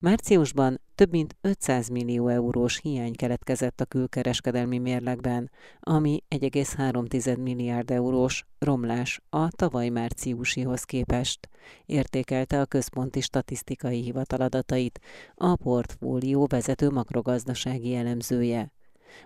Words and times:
Márciusban 0.00 0.80
több 0.94 1.10
mint 1.10 1.36
500 1.40 1.88
millió 1.88 2.28
eurós 2.28 2.78
hiány 2.78 3.14
keletkezett 3.16 3.80
a 3.80 3.84
külkereskedelmi 3.84 4.78
mérlegben, 4.78 5.50
ami 5.80 6.22
1,3 6.28 7.42
milliárd 7.42 7.90
eurós 7.90 8.46
romlás 8.58 9.20
a 9.30 9.50
tavaly 9.50 9.88
márciusihoz 9.88 10.82
képest, 10.82 11.48
értékelte 11.86 12.60
a 12.60 12.66
Központi 12.66 13.20
Statisztikai 13.20 14.02
Hivatal 14.02 14.40
adatait 14.40 15.00
a 15.34 15.56
portfólió 15.56 16.46
vezető 16.46 16.90
makrogazdasági 16.90 17.94
elemzője. 17.94 18.72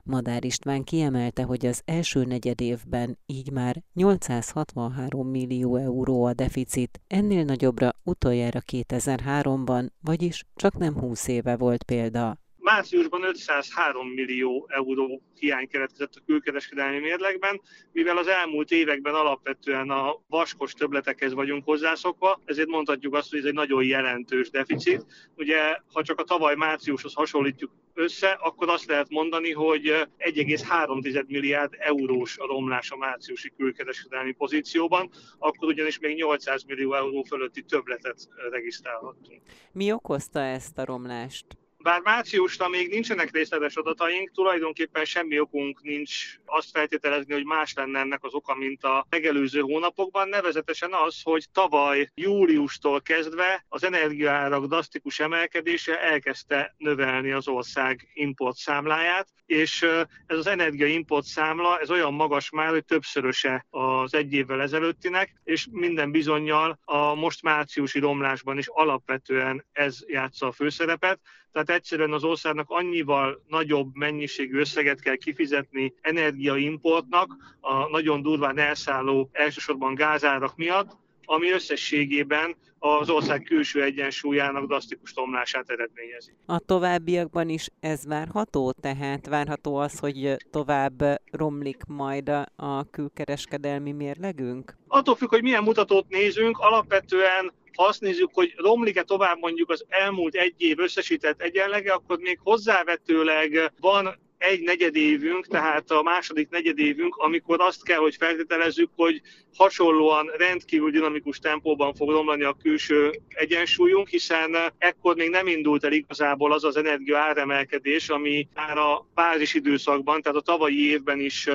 Madár 0.03 0.45
István 0.45 0.85
kiemelte, 0.85 1.43
hogy 1.43 1.67
az 1.67 1.83
első 1.85 2.25
negyed 2.25 2.61
évben 2.61 3.19
így 3.27 3.51
már 3.51 3.83
863 3.95 5.29
millió 5.29 5.77
euró 5.77 6.25
a 6.25 6.33
deficit, 6.33 7.01
ennél 7.07 7.45
nagyobbra 7.45 7.91
utoljára 8.03 8.61
2003-ban, 8.73 9.89
vagyis 10.01 10.45
csak 10.55 10.79
nem 10.79 10.99
20 10.99 11.29
éve 11.29 11.57
volt 11.57 11.83
példa. 11.83 12.41
Márciusban 12.63 13.23
503 13.23 14.09
millió 14.09 14.67
euró 14.71 15.23
hiány 15.39 15.69
keletkezett 15.69 16.15
a 16.15 16.23
külkereskedelmi 16.27 16.99
mérlegben, 16.99 17.61
mivel 17.93 18.17
az 18.17 18.27
elmúlt 18.27 18.71
években 18.71 19.15
alapvetően 19.15 19.91
a 19.91 20.21
vaskos 20.29 20.73
töbletekhez 20.73 21.33
vagyunk 21.33 21.65
hozzászokva, 21.65 22.41
ezért 22.45 22.69
mondhatjuk 22.69 23.15
azt, 23.15 23.31
hogy 23.31 23.39
ez 23.39 23.45
egy 23.45 23.53
nagyon 23.53 23.85
jelentős 23.85 24.51
deficit. 24.51 25.05
Ugye, 25.37 25.59
ha 25.93 26.03
csak 26.03 26.19
a 26.19 26.25
tavaly 26.25 26.55
márciushoz 26.55 27.15
hasonlítjuk 27.15 27.71
össze, 27.95 28.31
akkor 28.31 28.69
azt 28.69 28.87
lehet 28.87 29.11
mondani, 29.11 29.53
hogy 29.53 29.83
1,3 30.19 31.27
milliárd 31.27 31.75
eurós 31.79 32.39
a 32.39 32.47
romlás 32.47 32.91
a 32.91 32.97
márciusi 32.97 33.53
külkereskedelmi 33.57 34.33
pozícióban, 34.33 35.11
akkor 35.39 35.69
ugyanis 35.69 35.99
még 35.99 36.17
800 36.17 36.65
millió 36.65 36.95
euró 36.95 37.23
fölötti 37.23 37.63
többletet 37.63 38.29
regisztrálhattunk. 38.51 39.43
Mi 39.73 39.93
okozta 39.93 40.41
ezt 40.41 40.79
a 40.79 40.85
romlást? 40.85 41.47
Bár 41.83 42.01
márciusra 42.01 42.69
még 42.69 42.89
nincsenek 42.89 43.31
részletes 43.31 43.75
adataink, 43.75 44.31
tulajdonképpen 44.31 45.05
semmi 45.05 45.41
okunk 45.41 45.83
nincs 45.83 46.37
azt 46.45 46.71
feltételezni, 46.71 47.33
hogy 47.33 47.45
más 47.45 47.75
lenne 47.75 47.99
ennek 47.99 48.25
az 48.25 48.35
oka, 48.35 48.55
mint 48.55 48.85
a 48.85 49.07
megelőző 49.11 49.61
hónapokban, 49.61 50.29
nevezetesen 50.29 50.93
az, 50.93 51.21
hogy 51.23 51.47
tavaly 51.53 52.11
júliustól 52.15 53.01
kezdve 53.01 53.65
az 53.69 53.85
energiaárak 53.85 54.67
drasztikus 54.67 55.21
emelkedése 55.21 56.01
elkezdte 56.01 56.75
növelni 56.79 57.31
az 57.31 57.49
ország 57.49 58.09
import 58.15 58.57
számláját, 58.57 59.29
és 59.47 59.83
ez 60.27 60.37
az 60.37 60.47
energia 60.47 60.87
import 60.87 61.25
számla, 61.25 61.79
ez 61.79 61.91
olyan 61.91 62.15
magas 62.15 62.51
már, 62.51 62.69
hogy 62.69 62.85
többszöröse 62.85 63.67
az 63.71 64.15
egy 64.15 64.33
évvel 64.33 64.61
ezelőttinek, 64.61 65.41
és 65.45 65.67
minden 65.71 66.11
bizonyal 66.11 66.79
a 66.85 67.15
most 67.15 67.43
márciusi 67.43 67.99
romlásban 67.99 68.59
is 68.59 68.67
alapvetően 68.69 69.65
ez 69.73 69.99
játsza 70.07 70.47
a 70.47 70.53
főszerepet. 70.53 71.21
Tehát 71.53 71.71
egyszerűen 71.73 72.13
az 72.13 72.25
országnak 72.25 72.71
annyival 72.71 73.43
nagyobb 73.49 73.95
mennyiségű 73.95 74.59
összeget 74.59 75.01
kell 75.01 75.17
kifizetni 75.17 75.95
energiaimportnak 76.01 77.37
a 77.61 77.89
nagyon 77.89 78.23
durván 78.23 78.59
elszálló 78.59 79.29
elsősorban 79.33 79.95
gázárak 79.95 80.57
miatt, 80.57 80.97
ami 81.25 81.51
összességében 81.51 82.57
az 82.79 83.11
ország 83.11 83.43
külső 83.43 83.83
egyensúlyának 83.83 84.67
drasztikus 84.67 85.13
tomlását 85.13 85.71
eredményezi. 85.71 86.33
A 86.47 86.59
továbbiakban 86.59 87.49
is 87.49 87.69
ez 87.81 88.07
várható? 88.07 88.73
Tehát 88.81 89.27
várható 89.27 89.77
az, 89.77 89.99
hogy 89.99 90.37
tovább 90.51 91.03
romlik 91.31 91.83
majd 91.87 92.29
a 92.57 92.91
külkereskedelmi 92.91 93.93
mérlegünk? 93.93 94.77
Attól 94.89 95.15
függ, 95.15 95.29
hogy 95.29 95.43
milyen 95.43 95.63
mutatót 95.63 96.09
nézünk, 96.09 96.59
alapvetően 96.59 97.53
ha 97.77 97.85
azt 97.85 98.01
nézzük, 98.01 98.31
hogy 98.33 98.55
romlik-e 98.57 99.03
tovább 99.03 99.39
mondjuk 99.39 99.71
az 99.71 99.85
elmúlt 99.89 100.35
egy 100.35 100.55
év 100.57 100.79
összesített 100.79 101.41
egyenlege, 101.41 101.93
akkor 101.93 102.19
még 102.19 102.39
hozzávetőleg 102.43 103.73
van 103.81 104.19
egy 104.43 104.63
negyedévünk, 104.63 105.47
tehát 105.47 105.91
a 105.91 106.03
második 106.03 106.49
negyedévünk, 106.49 107.17
amikor 107.17 107.61
azt 107.61 107.85
kell, 107.85 107.99
hogy 107.99 108.17
feltételezzük, 108.17 108.91
hogy 108.97 109.21
hasonlóan 109.57 110.31
rendkívül 110.37 110.91
dinamikus 110.91 111.39
tempóban 111.39 111.95
fog 111.95 112.11
romlani 112.11 112.43
a 112.43 112.57
külső 112.63 113.11
egyensúlyunk, 113.29 114.09
hiszen 114.09 114.57
ekkor 114.79 115.17
még 115.17 115.31
nem 115.31 115.47
indult 115.47 115.85
el 115.85 115.93
igazából 115.93 116.53
az 116.53 116.65
az 116.65 116.77
energia 116.77 117.19
áremelkedés, 117.19 118.09
ami 118.09 118.49
már 118.55 118.79
a 118.79 119.07
bázis 119.15 119.55
időszakban, 119.55 120.23
tehát 120.23 120.39
a 120.39 120.43
tavalyi 120.43 120.91
évben 120.91 121.21
is 121.21 121.49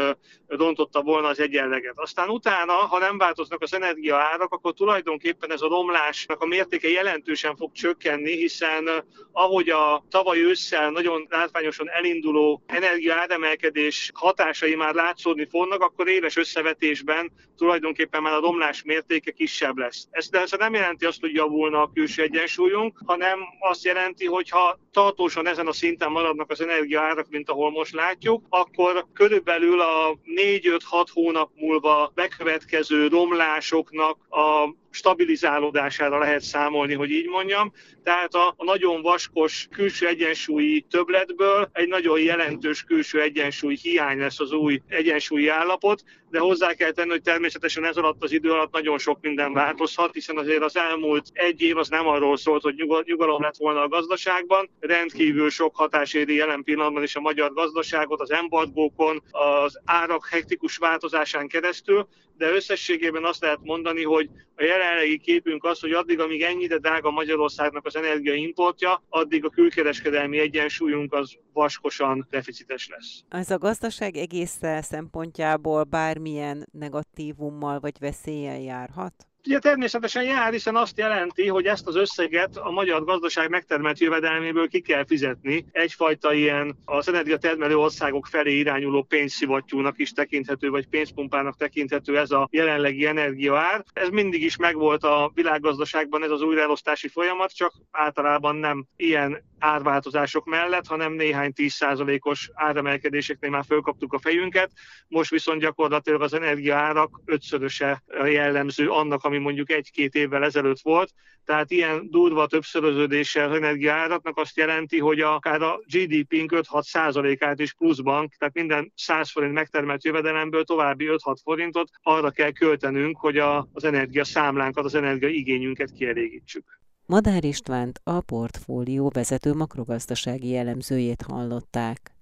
rontotta 0.47 1.01
volna 1.01 1.27
az 1.27 1.39
egyenleget. 1.39 1.93
Aztán 1.95 2.29
utána, 2.29 2.73
ha 2.73 2.99
nem 2.99 3.17
változnak 3.17 3.61
az 3.61 3.73
energia 3.73 4.15
árak, 4.15 4.53
akkor 4.53 4.73
tulajdonképpen 4.73 5.51
ez 5.51 5.61
a 5.61 5.67
romlásnak 5.67 6.41
a 6.41 6.45
mértéke 6.45 6.89
jelentősen 6.89 7.55
fog 7.55 7.71
csökkenni, 7.71 8.35
hiszen 8.35 8.89
ahogy 9.31 9.69
a 9.69 10.05
tavaly 10.09 10.39
ősszel 10.39 10.91
nagyon 10.91 11.27
látványosan 11.29 11.89
elinduló 11.89 12.63
energia 12.77 13.15
áremelkedés 13.15 14.11
hatásai 14.13 14.75
már 14.75 14.93
látszódni 14.93 15.47
fognak, 15.49 15.81
akkor 15.81 16.07
éves 16.07 16.37
összevetésben 16.37 17.31
tulajdonképpen 17.57 18.21
már 18.21 18.33
a 18.33 18.39
romlás 18.39 18.83
mértéke 18.83 19.31
kisebb 19.31 19.77
lesz. 19.77 20.07
Ez 20.11 20.27
ez 20.31 20.51
nem 20.51 20.73
jelenti 20.73 21.05
azt, 21.05 21.19
hogy 21.19 21.33
javulna 21.33 21.81
a 21.81 21.91
külső 21.93 22.21
egyensúlyunk, 22.21 23.01
hanem 23.05 23.39
azt 23.59 23.83
jelenti, 23.83 24.25
hogy 24.25 24.49
ha 24.49 24.79
tartósan 24.91 25.47
ezen 25.47 25.67
a 25.67 25.73
szinten 25.73 26.11
maradnak 26.11 26.51
az 26.51 26.61
energiaárak, 26.61 27.27
mint 27.29 27.49
ahol 27.49 27.71
most 27.71 27.93
látjuk, 27.93 28.45
akkor 28.49 29.05
körülbelül 29.13 29.81
a 29.81 30.17
4-5-6 30.35 30.79
hónap 31.13 31.51
múlva 31.55 32.11
bekövetkező 32.15 33.07
romlásoknak 33.07 34.17
a 34.29 34.69
stabilizálódására 34.89 36.17
lehet 36.17 36.41
számolni, 36.41 36.93
hogy 36.93 37.11
így 37.11 37.27
mondjam. 37.27 37.73
Tehát 38.03 38.33
a, 38.33 38.53
a 38.57 38.63
nagyon 38.63 39.01
vaskos 39.01 39.67
külső 39.71 40.07
egyensúlyi 40.07 40.85
többletből 40.89 41.69
egy 41.73 41.87
nagyon 41.87 42.19
jelentős 42.19 42.83
külső 42.83 43.21
egyensúly 43.21 43.77
hiány 43.81 44.17
lesz 44.17 44.39
az 44.39 44.51
új 44.51 44.81
egyensúlyi 44.87 45.47
állapot, 45.47 46.03
de 46.29 46.39
hozzá 46.39 46.73
kell 46.73 46.91
tenni, 46.91 47.09
hogy 47.09 47.21
természetesen 47.21 47.85
ez 47.85 47.97
alatt 47.97 48.23
az 48.23 48.31
idő 48.31 48.51
alatt 48.51 48.71
nagyon 48.73 48.97
sok 48.97 49.17
minden 49.21 49.53
változhat, 49.53 50.13
hiszen 50.13 50.37
azért 50.37 50.63
az 50.63 50.75
elmúlt 50.75 51.27
egy 51.33 51.61
év 51.61 51.77
az 51.77 51.89
nem 51.89 52.07
arról 52.07 52.37
szólt, 52.37 52.61
hogy 52.61 52.83
nyugalom 53.05 53.41
lett 53.41 53.57
volna 53.57 53.81
a 53.81 53.87
gazdaságban, 53.87 54.69
rendkívül 54.79 55.49
sok 55.49 55.75
hatás 55.75 56.13
éri 56.13 56.35
jelen 56.35 56.63
pillanatban 56.63 57.03
is 57.03 57.15
a 57.15 57.19
magyar 57.19 57.53
gazdaságot, 57.53 58.21
az 58.21 58.31
embargókon, 58.31 59.23
az 59.31 59.79
árak 59.85 60.27
hektikus 60.27 60.77
változásán 60.77 61.47
keresztül, 61.47 62.07
de 62.37 62.51
összességében 62.51 63.25
azt 63.25 63.41
lehet 63.41 63.59
mondani, 63.63 64.03
hogy 64.03 64.29
a 64.55 64.63
jelenlegi 64.63 65.17
képünk 65.17 65.63
az, 65.63 65.79
hogy 65.79 65.91
addig, 65.91 66.19
amíg 66.19 66.41
ennyire 66.41 66.77
drága 66.77 67.11
Magyarországnak 67.11 67.85
az 67.85 67.95
energiaimportja, 67.95 69.03
addig 69.09 69.45
a 69.45 69.49
külkereskedelmi 69.49 70.39
egyensúlyunk 70.39 71.13
az 71.13 71.37
vaskosan 71.53 72.27
deficites 72.29 72.87
lesz. 72.87 73.23
Ez 73.29 73.51
a 73.51 73.57
gazdaság 73.57 74.15
egész 74.15 74.59
szempontjából 74.81 75.83
bármilyen 76.17 76.67
negatívummal 76.71 77.79
vagy 77.79 77.99
veszéllyel 77.99 78.59
járhat? 78.59 79.27
Ugye 79.47 79.59
természetesen 79.59 80.23
jár, 80.23 80.51
hiszen 80.51 80.75
azt 80.75 80.97
jelenti, 80.97 81.47
hogy 81.47 81.65
ezt 81.65 81.87
az 81.87 81.95
összeget 81.95 82.57
a 82.57 82.71
magyar 82.71 83.03
gazdaság 83.03 83.49
megtermelt 83.49 83.99
jövedelméből 83.99 84.67
ki 84.67 84.81
kell 84.81 85.05
fizetni. 85.05 85.65
Egyfajta 85.71 86.33
ilyen 86.33 86.77
az 86.85 87.07
energiatermelő 87.07 87.77
országok 87.77 88.25
felé 88.25 88.57
irányuló 88.57 89.03
pénzszivattyúnak 89.03 89.99
is 89.99 90.11
tekinthető, 90.11 90.69
vagy 90.69 90.87
pénzpumpának 90.87 91.57
tekinthető 91.57 92.17
ez 92.17 92.31
a 92.31 92.47
jelenlegi 92.51 93.05
energiaár. 93.05 93.83
Ez 93.93 94.09
mindig 94.09 94.43
is 94.43 94.57
megvolt 94.57 95.03
a 95.03 95.31
világgazdaságban 95.33 96.23
ez 96.23 96.31
az 96.31 96.41
újraelosztási 96.41 97.07
folyamat, 97.07 97.55
csak 97.55 97.73
általában 97.91 98.55
nem 98.55 98.85
ilyen 98.95 99.45
árváltozások 99.59 100.45
mellett, 100.45 100.87
hanem 100.87 101.13
néhány 101.13 101.51
10%-os 101.55 102.49
áremelkedéseknél 102.53 103.49
már 103.49 103.63
fölkaptuk 103.67 104.13
a 104.13 104.19
fejünket. 104.19 104.71
Most 105.07 105.29
viszont 105.29 105.61
gyakorlatilag 105.61 106.21
az 106.21 106.33
energiaárak 106.33 107.21
ötszöröse 107.25 108.03
jellemző 108.25 108.89
annak, 108.89 109.23
ami 109.23 109.36
mondjuk 109.39 109.71
egy-két 109.71 110.15
évvel 110.15 110.43
ezelőtt 110.43 110.79
volt. 110.81 111.13
Tehát 111.45 111.71
ilyen 111.71 112.09
durva 112.09 112.47
többszöröződéssel 112.47 113.55
energiaáraknak 113.55 114.37
azt 114.37 114.57
jelenti, 114.57 114.99
hogy 114.99 115.19
akár 115.19 115.61
a 115.61 115.79
GDP-nk 115.85 116.51
5-6%-át 116.55 117.59
is 117.59 117.73
pluszban, 117.73 118.29
tehát 118.37 118.53
minden 118.53 118.91
100 118.95 119.31
forint 119.31 119.53
megtermelt 119.53 120.03
jövedelemből 120.03 120.63
további 120.63 121.05
5-6 121.09 121.35
forintot 121.43 121.89
arra 122.01 122.31
kell 122.31 122.51
költenünk, 122.51 123.17
hogy 123.17 123.37
a, 123.37 123.67
az 123.73 123.83
energia 123.83 124.23
számlánkat, 124.23 124.85
az 124.85 124.95
energia 124.95 125.29
igényünket 125.29 125.91
kielégítsük. 125.91 126.79
Madár 127.05 127.43
Istvánt 127.43 127.99
a 128.03 128.21
portfólió 128.21 129.11
vezető 129.13 129.53
makrogazdasági 129.53 130.55
elemzőjét 130.55 131.21
hallották. 131.21 132.16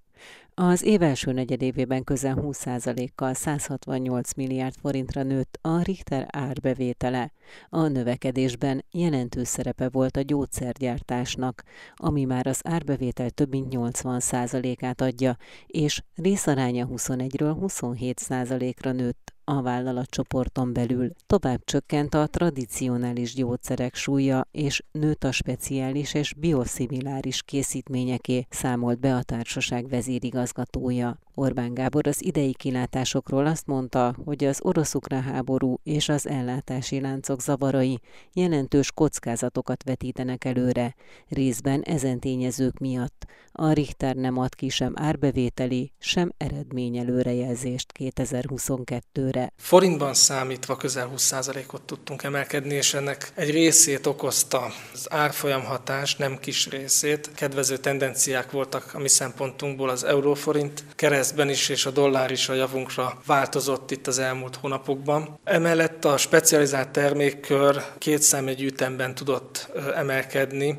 Az 0.58 0.82
év 0.82 1.02
első 1.02 1.32
negyedévében 1.32 2.04
közel 2.04 2.36
20%-kal 2.40 3.34
168 3.34 4.34
milliárd 4.34 4.74
forintra 4.80 5.22
nőtt 5.22 5.58
a 5.62 5.82
Richter 5.82 6.26
árbevétele. 6.30 7.32
A 7.68 7.86
növekedésben 7.86 8.84
jelentős 8.90 9.48
szerepe 9.48 9.88
volt 9.88 10.16
a 10.16 10.22
gyógyszergyártásnak, 10.22 11.62
ami 11.94 12.24
már 12.24 12.46
az 12.46 12.60
árbevétel 12.64 13.30
több 13.30 13.50
mint 13.50 13.74
80%-át 13.76 15.00
adja, 15.00 15.36
és 15.66 16.02
részaránya 16.14 16.88
21-ről 16.90 17.56
27%-ra 17.60 18.92
nőtt 18.92 19.35
a 19.48 19.62
vállalatcsoporton 19.62 20.72
belül. 20.72 21.10
Tovább 21.26 21.64
csökkent 21.64 22.14
a 22.14 22.26
tradicionális 22.26 23.34
gyógyszerek 23.34 23.94
súlya, 23.94 24.48
és 24.50 24.82
nőtt 24.92 25.24
a 25.24 25.32
speciális 25.32 26.14
és 26.14 26.34
bioszimiláris 26.34 27.42
készítményeké, 27.42 28.46
számolt 28.50 28.98
be 28.98 29.14
a 29.14 29.22
társaság 29.22 29.88
vezérigazgatója. 29.88 31.18
Orbán 31.38 31.74
Gábor 31.74 32.06
az 32.06 32.24
idei 32.24 32.54
kilátásokról 32.54 33.46
azt 33.46 33.66
mondta, 33.66 34.14
hogy 34.24 34.44
az 34.44 34.58
orosz-ukrán 34.62 35.22
háború 35.22 35.80
és 35.82 36.08
az 36.08 36.28
ellátási 36.28 37.00
láncok 37.00 37.40
zavarai 37.40 38.00
jelentős 38.32 38.92
kockázatokat 38.92 39.82
vetítenek 39.82 40.44
előre, 40.44 40.94
részben 41.28 41.82
ezen 41.82 42.20
tényezők 42.20 42.78
miatt. 42.78 43.24
A 43.52 43.72
Richter 43.72 44.14
nem 44.14 44.38
ad 44.38 44.54
ki 44.54 44.68
sem 44.68 44.92
árbevételi, 44.96 45.92
sem 45.98 46.32
eredmény 46.36 46.96
előrejelzést 46.96 47.92
2022-re. 47.98 49.52
Forintban 49.56 50.14
számítva 50.14 50.76
közel 50.76 51.10
20%-ot 51.16 51.82
tudtunk 51.82 52.22
emelkedni, 52.22 52.74
és 52.74 52.94
ennek 52.94 53.30
egy 53.34 53.50
részét 53.50 54.06
okozta 54.06 54.72
az 54.92 55.06
árfolyam 55.10 55.64
hatás, 55.64 56.16
nem 56.16 56.38
kis 56.38 56.68
részét. 56.68 57.30
Kedvező 57.34 57.76
tendenciák 57.76 58.50
voltak 58.50 58.90
a 58.94 58.98
mi 58.98 59.08
szempontunkból 59.08 59.88
az 59.88 60.04
euróforint 60.04 60.84
keresztben 61.26 61.54
is, 61.54 61.68
és 61.68 61.86
a 61.86 61.90
dollár 61.90 62.30
is 62.30 62.48
a 62.48 62.54
javunkra 62.54 63.18
változott 63.26 63.90
itt 63.90 64.06
az 64.06 64.18
elmúlt 64.18 64.56
hónapokban. 64.56 65.38
Emellett 65.44 66.04
a 66.04 66.16
specializált 66.16 66.88
termékkör 66.88 67.82
két 67.98 68.22
számjegy 68.22 68.62
ütemben 68.62 69.14
tudott 69.14 69.68
emelkedni, 69.94 70.76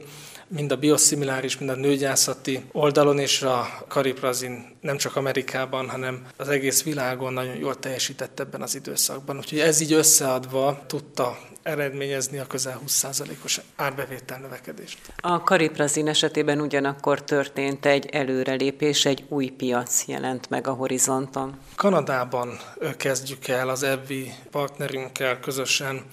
mind 0.48 0.72
a 0.72 0.78
bioszimiláris, 0.78 1.58
mind 1.58 1.70
a 1.70 1.76
nőgyászati 1.76 2.66
oldalon, 2.72 3.20
és 3.20 3.42
a 3.42 3.68
kariprazin 3.88 4.78
nem 4.82 4.98
csak 4.98 5.16
Amerikában, 5.16 5.90
hanem 5.90 6.26
az 6.38 6.48
egész 6.48 6.84
világon 6.84 7.34
nagyon 7.34 7.56
jól 7.56 7.76
teljesített 7.76 8.40
ebben 8.40 8.62
az 8.62 8.76
időszakban. 8.76 9.38
Úgyhogy 9.38 9.60
ez 9.60 9.80
így 9.80 9.94
összeadva 9.94 10.84
tudta 10.88 11.38
eredményezni 11.64 12.38
a 12.38 12.48
közel 12.48 12.80
20%-os 12.88 13.62
árbevétel 13.76 14.40
növekedést. 14.40 14.98
A 15.18 15.44
kariprazin 15.44 16.08
esetében 16.08 16.62
ugyanakkor 16.62 17.24
történt 17.24 17.86
egy 17.86 18.06
előrelépés, 18.06 19.06
egy 19.06 19.26
új 19.30 19.50
piac 19.50 20.04
jelent 20.08 20.50
meg 20.50 20.68
a 20.68 20.72
horizonton. 20.72 21.58
Kanadában 21.76 22.60
kezdjük 22.98 23.48
el 23.48 23.70
az 23.70 23.84
EBVI 23.84 24.34
partnerünkkel 24.52 25.40
közösen 25.40 26.06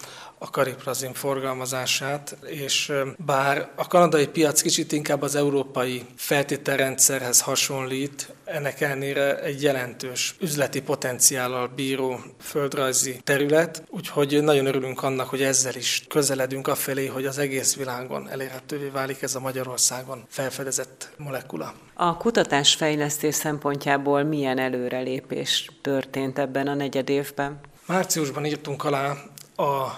a 0.45 0.51
kariprazin 0.51 1.13
forgalmazását, 1.13 2.37
és 2.47 2.93
bár 3.17 3.69
a 3.75 3.87
kanadai 3.87 4.27
piac 4.27 4.61
kicsit 4.61 4.93
inkább 4.93 5.23
az 5.23 5.35
európai 5.35 6.05
feltételrendszerhez 6.17 7.41
hasonlít, 7.41 8.33
ennek 8.45 8.81
ellenére 8.81 9.41
egy 9.43 9.63
jelentős 9.63 10.35
üzleti 10.41 10.83
potenciállal 10.83 11.69
bíró 11.69 12.21
földrajzi 12.41 13.21
terület, 13.25 13.83
úgyhogy 13.89 14.43
nagyon 14.43 14.67
örülünk 14.67 15.03
annak, 15.03 15.29
hogy 15.29 15.43
ezzel 15.43 15.75
is 15.75 16.05
közeledünk 16.09 16.69
afelé, 16.69 17.07
hogy 17.07 17.27
az 17.27 17.39
egész 17.39 17.77
világon 17.77 18.29
elérhetővé 18.31 18.89
válik 18.89 19.23
ez 19.23 19.35
a 19.35 19.41
Magyarországon 19.41 20.25
felfedezett 20.29 21.11
molekula. 21.17 21.75
A 21.95 22.17
kutatásfejlesztés 22.17 23.35
szempontjából 23.35 24.23
milyen 24.23 24.59
előrelépés 24.59 25.71
történt 25.81 26.39
ebben 26.39 26.67
a 26.67 26.75
negyed 26.75 27.09
évben? 27.09 27.61
Márciusban 27.87 28.45
írtunk 28.45 28.85
alá 28.85 29.17
a 29.57 29.93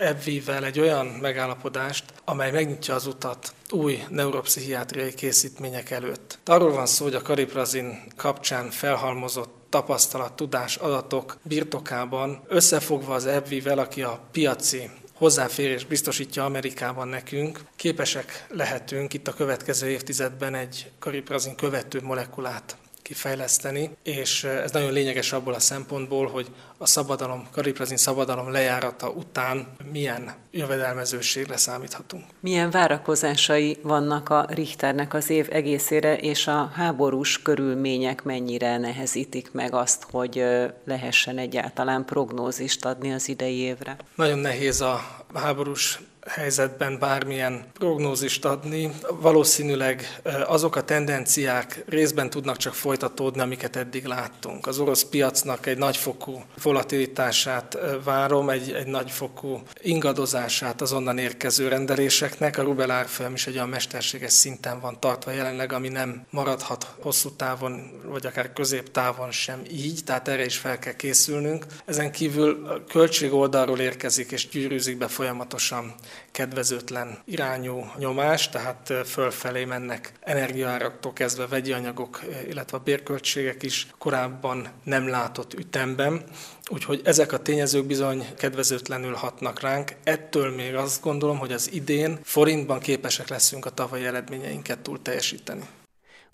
ebvivel 0.00 0.64
egy 0.64 0.80
olyan 0.80 1.06
megállapodást, 1.06 2.04
amely 2.24 2.50
megnyitja 2.50 2.94
az 2.94 3.06
utat 3.06 3.54
új 3.70 4.02
neuropszichiátriai 4.08 5.14
készítmények 5.14 5.90
előtt. 5.90 6.38
Arról 6.44 6.72
van 6.72 6.86
szó, 6.86 7.04
hogy 7.04 7.14
a 7.14 7.22
kariprazin 7.22 8.02
kapcsán 8.16 8.70
felhalmozott 8.70 9.54
tapasztalat, 9.68 10.32
tudás, 10.32 10.76
adatok 10.76 11.38
birtokában 11.42 12.42
összefogva 12.46 13.14
az 13.14 13.26
ebvivel, 13.26 13.78
aki 13.78 14.02
a 14.02 14.20
piaci 14.32 14.90
hozzáférés 15.14 15.84
biztosítja 15.84 16.44
Amerikában 16.44 17.08
nekünk, 17.08 17.60
képesek 17.76 18.46
lehetünk 18.48 19.14
itt 19.14 19.28
a 19.28 19.32
következő 19.32 19.88
évtizedben 19.88 20.54
egy 20.54 20.90
kariprazin 20.98 21.54
követő 21.54 22.00
molekulát 22.02 22.76
kifejleszteni, 23.10 23.90
és 24.02 24.44
ez 24.44 24.70
nagyon 24.70 24.92
lényeges 24.92 25.32
abból 25.32 25.54
a 25.54 25.58
szempontból, 25.60 26.26
hogy 26.28 26.46
a 26.78 26.86
szabadalom, 26.86 27.46
kariprazin 27.52 27.96
szabadalom 27.96 28.50
lejárata 28.50 29.08
után 29.08 29.66
milyen 29.92 30.34
jövedelmezőségre 30.50 31.56
számíthatunk. 31.56 32.24
Milyen 32.40 32.70
várakozásai 32.70 33.78
vannak 33.82 34.28
a 34.28 34.46
Richternek 34.48 35.14
az 35.14 35.30
év 35.30 35.48
egészére, 35.50 36.16
és 36.16 36.46
a 36.46 36.70
háborús 36.74 37.42
körülmények 37.42 38.22
mennyire 38.22 38.78
nehezítik 38.78 39.52
meg 39.52 39.74
azt, 39.74 40.06
hogy 40.10 40.44
lehessen 40.84 41.38
egyáltalán 41.38 42.04
prognózist 42.04 42.84
adni 42.84 43.12
az 43.12 43.28
idei 43.28 43.56
évre? 43.56 43.96
Nagyon 44.14 44.38
nehéz 44.38 44.80
a 44.80 45.24
háborús 45.34 46.00
helyzetben 46.30 46.98
bármilyen 46.98 47.64
prognózist 47.72 48.44
adni. 48.44 48.90
Valószínűleg 49.20 50.20
azok 50.46 50.76
a 50.76 50.84
tendenciák 50.84 51.84
részben 51.88 52.30
tudnak 52.30 52.56
csak 52.56 52.74
folytatódni, 52.74 53.40
amiket 53.40 53.76
eddig 53.76 54.04
láttunk. 54.04 54.66
Az 54.66 54.78
orosz 54.78 55.02
piacnak 55.02 55.66
egy 55.66 55.78
nagyfokú 55.78 56.42
volatilitását 56.62 57.78
várom, 58.04 58.50
egy, 58.50 58.72
egy 58.72 58.86
nagyfokú 58.86 59.62
ingadozását 59.80 60.80
az 60.80 60.92
onnan 60.92 61.18
érkező 61.18 61.68
rendeléseknek. 61.68 62.58
A 62.58 62.62
rubel 62.62 62.90
árfolyam 62.90 63.34
is 63.34 63.46
egy 63.46 63.54
olyan 63.54 63.68
mesterséges 63.68 64.32
szinten 64.32 64.80
van 64.80 65.00
tartva 65.00 65.30
jelenleg, 65.30 65.72
ami 65.72 65.88
nem 65.88 66.26
maradhat 66.30 66.94
hosszú 67.00 67.30
távon, 67.30 68.00
vagy 68.04 68.26
akár 68.26 68.52
középtávon 68.52 69.30
sem 69.30 69.62
így, 69.70 70.00
tehát 70.04 70.28
erre 70.28 70.44
is 70.44 70.56
fel 70.56 70.78
kell 70.78 70.92
készülnünk. 70.92 71.66
Ezen 71.84 72.12
kívül 72.12 72.66
a 72.66 72.84
költség 72.88 73.32
oldalról 73.32 73.78
érkezik 73.78 74.32
és 74.32 74.48
gyűrűzik 74.48 74.98
be 74.98 75.08
folyamatosan 75.08 75.94
kedvezőtlen 76.30 77.18
irányú 77.24 77.84
nyomás, 77.98 78.48
tehát 78.48 78.92
fölfelé 79.04 79.64
mennek 79.64 80.12
energiaáraktól 80.20 81.12
kezdve 81.12 81.46
vegyi 81.46 81.72
anyagok, 81.72 82.20
illetve 82.48 82.76
a 82.76 82.80
bérköltségek 82.80 83.62
is 83.62 83.86
korábban 83.98 84.68
nem 84.84 85.08
látott 85.08 85.54
ütemben. 85.54 86.22
Úgyhogy 86.70 87.00
ezek 87.04 87.32
a 87.32 87.38
tényezők 87.38 87.86
bizony 87.86 88.26
kedvezőtlenül 88.36 89.14
hatnak 89.14 89.60
ránk. 89.60 89.92
Ettől 90.04 90.54
még 90.54 90.74
azt 90.74 91.02
gondolom, 91.02 91.38
hogy 91.38 91.52
az 91.52 91.72
idén 91.72 92.18
forintban 92.22 92.78
képesek 92.78 93.28
leszünk 93.28 93.64
a 93.66 93.70
tavalyi 93.70 94.04
eredményeinket 94.04 94.78
túl 94.78 95.02
teljesíteni. 95.02 95.68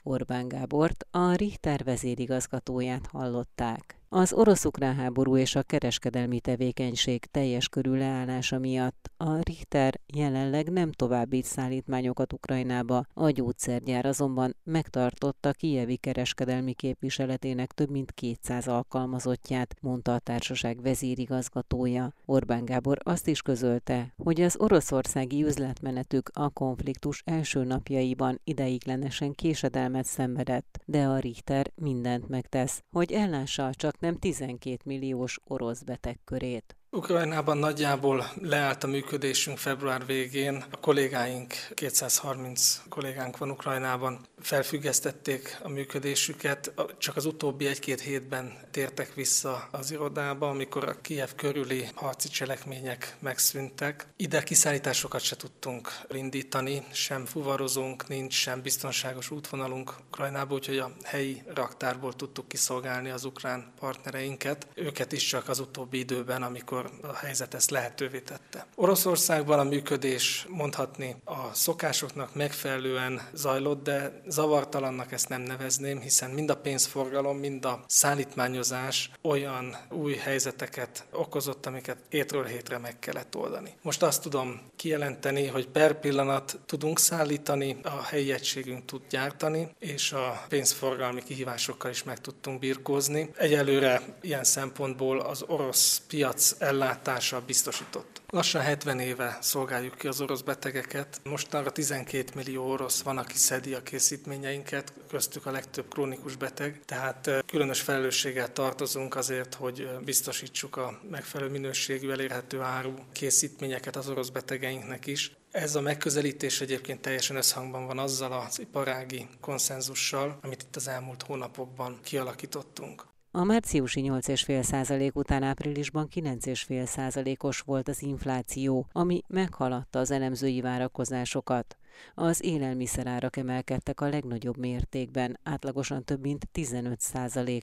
Orbán 0.02 0.48
Gábort, 0.48 1.06
a 1.10 1.34
Richter 1.34 1.84
vezérigazgatóját 1.84 3.06
hallották. 3.12 3.96
Az 4.08 4.32
orosz-ukrán 4.32 4.94
háború 4.94 5.36
és 5.36 5.54
a 5.54 5.62
kereskedelmi 5.62 6.40
tevékenység 6.40 7.24
teljes 7.24 7.68
körű 7.68 7.90
leállása 7.90 8.58
miatt 8.58 9.10
a 9.16 9.40
Richter 9.42 10.00
jelenleg 10.14 10.68
nem 10.72 10.92
továbbít 10.92 11.44
szállítmányokat 11.44 12.32
Ukrajnába, 12.32 13.04
a 13.14 13.30
gyógyszergyár 13.30 14.06
azonban 14.06 14.56
megtartotta 14.64 15.52
Kijevi 15.52 15.96
kereskedelmi 15.96 16.72
képviseletének 16.72 17.72
több 17.72 17.90
mint 17.90 18.12
200 18.12 18.68
alkalmazottját, 18.68 19.74
mondta 19.80 20.14
a 20.14 20.18
társaság 20.18 20.82
vezérigazgatója. 20.82 22.12
Orbán 22.24 22.64
Gábor 22.64 22.98
azt 23.02 23.28
is 23.28 23.42
közölte, 23.42 24.12
hogy 24.16 24.40
az 24.40 24.56
oroszországi 24.58 25.44
üzletmenetük 25.44 26.30
a 26.32 26.48
konfliktus 26.48 27.22
első 27.24 27.64
napjaiban 27.64 28.40
ideiglenesen 28.44 29.32
késedelmet 29.32 30.04
szenvedett, 30.04 30.80
de 30.84 31.04
a 31.04 31.18
Richter 31.18 31.72
mindent 31.74 32.28
megtesz, 32.28 32.82
hogy 32.90 33.12
ellássa 33.12 33.70
csak 33.74 33.95
nem 33.98 34.18
12 34.18 34.82
milliós 34.84 35.40
orosz 35.44 35.82
beteg 35.82 36.18
körét. 36.24 36.76
Ukrajnában 36.96 37.58
nagyjából 37.58 38.30
leállt 38.42 38.84
a 38.84 38.86
működésünk 38.86 39.58
február 39.58 40.06
végén. 40.06 40.64
A 40.70 40.76
kollégáink, 40.76 41.54
230 41.74 42.82
kollégánk 42.88 43.38
van 43.38 43.50
Ukrajnában, 43.50 44.18
felfüggesztették 44.40 45.58
a 45.62 45.68
működésüket. 45.68 46.72
Csak 46.98 47.16
az 47.16 47.24
utóbbi 47.24 47.66
egy-két 47.66 48.00
hétben 48.00 48.52
tértek 48.70 49.14
vissza 49.14 49.68
az 49.70 49.90
irodába, 49.90 50.48
amikor 50.48 50.88
a 50.88 51.00
Kiev 51.00 51.28
körüli 51.36 51.88
harci 51.94 52.28
cselekmények 52.28 53.16
megszűntek. 53.18 54.06
Ide 54.16 54.42
kiszállításokat 54.42 55.20
se 55.20 55.36
tudtunk 55.36 55.88
indítani, 56.10 56.82
sem 56.92 57.24
fuvarozunk, 57.24 58.08
nincs 58.08 58.34
sem 58.34 58.62
biztonságos 58.62 59.30
útvonalunk 59.30 59.94
Ukrajnába, 60.06 60.54
úgyhogy 60.54 60.78
a 60.78 60.92
helyi 61.02 61.42
raktárból 61.54 62.12
tudtuk 62.12 62.48
kiszolgálni 62.48 63.10
az 63.10 63.24
ukrán 63.24 63.72
partnereinket. 63.80 64.66
Őket 64.74 65.12
is 65.12 65.24
csak 65.26 65.48
az 65.48 65.58
utóbbi 65.58 65.98
időben, 65.98 66.42
amikor 66.42 66.85
a 67.02 67.14
helyzet 67.14 67.54
ezt 67.54 67.70
lehetővé 67.70 68.20
tette. 68.20 68.66
Oroszországban 68.74 69.58
a 69.58 69.64
működés 69.64 70.46
mondhatni 70.48 71.16
a 71.24 71.54
szokásoknak 71.54 72.34
megfelelően 72.34 73.28
zajlott, 73.32 73.82
de 73.82 74.22
zavartalannak 74.26 75.12
ezt 75.12 75.28
nem 75.28 75.42
nevezném, 75.42 76.00
hiszen 76.00 76.30
mind 76.30 76.50
a 76.50 76.56
pénzforgalom, 76.56 77.38
mind 77.38 77.64
a 77.64 77.84
szállítmányozás 77.86 79.10
olyan 79.22 79.76
új 79.90 80.14
helyzeteket 80.14 81.06
okozott, 81.12 81.66
amiket 81.66 81.98
hétről 82.08 82.44
hétre 82.44 82.78
meg 82.78 82.98
kellett 82.98 83.36
oldani. 83.36 83.74
Most 83.82 84.02
azt 84.02 84.22
tudom 84.22 84.60
kijelenteni, 84.76 85.46
hogy 85.46 85.68
per 85.68 86.00
pillanat 86.00 86.58
tudunk 86.66 86.98
szállítani, 86.98 87.76
a 87.82 88.02
helyi 88.02 88.32
egységünk 88.32 88.84
tud 88.84 89.02
gyártani, 89.10 89.68
és 89.78 90.12
a 90.12 90.44
pénzforgalmi 90.48 91.22
kihívásokkal 91.22 91.90
is 91.90 92.02
meg 92.02 92.18
tudtunk 92.18 92.58
birkózni. 92.58 93.30
Egyelőre 93.36 94.02
ilyen 94.20 94.44
szempontból 94.44 95.20
az 95.20 95.42
orosz 95.46 96.02
piac 96.08 96.54
ellátása 96.82 97.40
biztosított. 97.46 98.22
Lassan 98.28 98.62
70 98.62 99.00
éve 99.00 99.38
szolgáljuk 99.40 99.94
ki 99.94 100.06
az 100.06 100.20
orosz 100.20 100.40
betegeket. 100.40 101.20
Mostanra 101.24 101.72
12 101.72 102.24
millió 102.34 102.70
orosz 102.70 103.02
van, 103.02 103.18
aki 103.18 103.36
szedi 103.36 103.74
a 103.74 103.82
készítményeinket, 103.82 104.92
köztük 105.08 105.46
a 105.46 105.50
legtöbb 105.50 105.88
krónikus 105.88 106.36
beteg, 106.36 106.80
tehát 106.84 107.30
különös 107.46 107.80
felelősséggel 107.80 108.52
tartozunk 108.52 109.16
azért, 109.16 109.54
hogy 109.54 109.88
biztosítsuk 110.04 110.76
a 110.76 111.00
megfelelő 111.10 111.50
minőségű, 111.50 112.10
elérhető 112.10 112.60
áru 112.60 112.94
készítményeket 113.12 113.96
az 113.96 114.08
orosz 114.08 114.28
betegeinknek 114.28 115.06
is. 115.06 115.32
Ez 115.50 115.74
a 115.74 115.80
megközelítés 115.80 116.60
egyébként 116.60 117.00
teljesen 117.00 117.36
összhangban 117.36 117.86
van 117.86 117.98
azzal 117.98 118.32
az 118.32 118.60
iparági 118.60 119.28
konszenzussal, 119.40 120.38
amit 120.42 120.62
itt 120.62 120.76
az 120.76 120.88
elmúlt 120.88 121.22
hónapokban 121.22 121.98
kialakítottunk. 122.02 123.04
A 123.36 123.44
márciusi 123.44 124.00
8,5% 124.04 125.14
után 125.14 125.42
áprilisban 125.42 126.08
9,5%-os 126.14 127.60
volt 127.60 127.88
az 127.88 128.02
infláció, 128.02 128.86
ami 128.92 129.22
meghaladta 129.26 129.98
az 129.98 130.10
elemzői 130.10 130.60
várakozásokat. 130.60 131.76
Az 132.14 132.44
élelmiszerárak 132.44 133.36
emelkedtek 133.36 134.00
a 134.00 134.08
legnagyobb 134.08 134.56
mértékben, 134.56 135.38
átlagosan 135.42 136.04
több 136.04 136.20
mint 136.20 136.48
15 136.52 137.00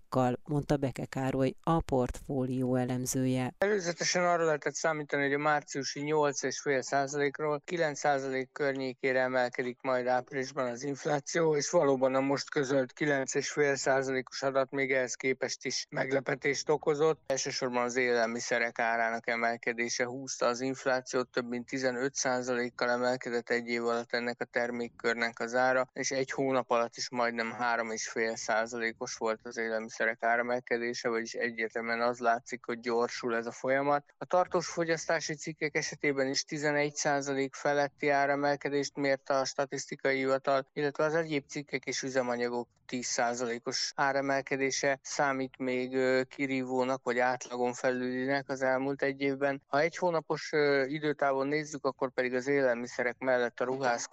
kal 0.10 0.40
mondta 0.44 0.78
Beke 0.78 1.06
Károly, 1.06 1.54
a 1.64 1.82
portfólió 1.82 2.76
elemzője. 2.76 3.54
Előzetesen 3.58 4.24
arra 4.26 4.46
lehetett 4.46 4.74
számítani, 4.74 5.24
hogy 5.24 5.34
a 5.34 5.38
márciusi 5.38 6.02
8,5%-ról 6.06 7.62
9% 7.66 8.48
környékére 8.52 9.20
emelkedik 9.20 9.78
majd 9.82 10.08
áprilisban 10.08 10.68
az 10.70 10.84
infláció, 10.84 11.56
és 11.56 11.70
valóban 11.70 12.16
a 12.16 12.20
most 12.20 12.50
közölt 12.50 12.94
9,5%-os 13.00 14.42
adat 14.42 14.72
még 14.72 14.92
ehhez 14.92 15.16
képest 15.16 15.66
is 15.66 15.86
meglepetést 15.90 16.70
okozott. 16.70 17.20
Elsősorban 17.28 17.84
az 17.84 17.96
élelmiszerek 17.96 18.80
árának 18.80 19.28
emelkedése 19.28 20.06
húzta 20.06 20.46
az 20.46 20.62
inflációt, 20.62 21.30
több 21.30 21.50
mint 21.50 21.68
15%-kal 21.72 22.90
emelkedett 22.90 23.50
egy 23.50 23.68
év 23.68 23.86
alatt 23.86 24.14
ennek 24.24 24.42
a 24.42 24.46
termékkörnek 24.46 25.40
az 25.40 25.56
ára, 25.56 25.90
és 25.94 26.12
egy 26.12 26.32
hónap 26.32 26.70
alatt 26.70 26.96
is 26.96 27.10
majdnem 27.10 27.56
3,5 27.60 28.36
százalékos 28.36 29.16
volt 29.16 29.40
az 29.44 29.58
élelmiszerek 29.58 30.24
áremelkedése, 30.24 31.10
vagyis 31.10 31.34
egyértelműen 31.34 32.02
az 32.02 32.20
látszik, 32.20 32.66
hogy 32.66 32.80
gyorsul 32.80 33.36
ez 33.36 33.46
a 33.46 33.52
folyamat. 33.52 34.14
A 34.18 34.26
tartós 34.26 34.68
fogyasztási 34.68 35.36
cikkek 35.36 35.76
esetében 35.76 36.28
is 36.28 36.44
11 36.44 36.96
százalék 36.96 37.54
feletti 37.54 38.10
áremelkedést 38.10 38.96
mért 38.96 39.30
a 39.30 39.46
statisztikai 39.46 40.18
hivatal, 40.18 40.68
illetve 40.74 41.04
az 41.04 41.16
egyéb 41.16 41.46
cikkek 41.48 41.86
és 41.86 42.02
üzemanyagok 42.02 42.68
10%-os 42.88 43.92
áremelkedése 43.96 45.00
számít 45.02 45.58
még 45.58 45.98
kirívónak 46.28 47.04
vagy 47.04 47.20
átlagon 47.20 47.74
felülinek 47.74 48.50
az 48.50 48.62
elmúlt 48.62 49.02
egy 49.02 49.22
évben. 49.22 49.62
Ha 49.68 49.80
egy 49.80 49.98
hónapos 49.98 50.52
időtávon 50.88 51.48
nézzük, 51.48 51.86
akkor 51.86 52.12
pedig 52.14 52.34
az 52.34 52.48
élelmiszerek 52.48 53.16
mellett 53.20 53.60
a 53.60 53.66
ruházkodási 53.66 54.13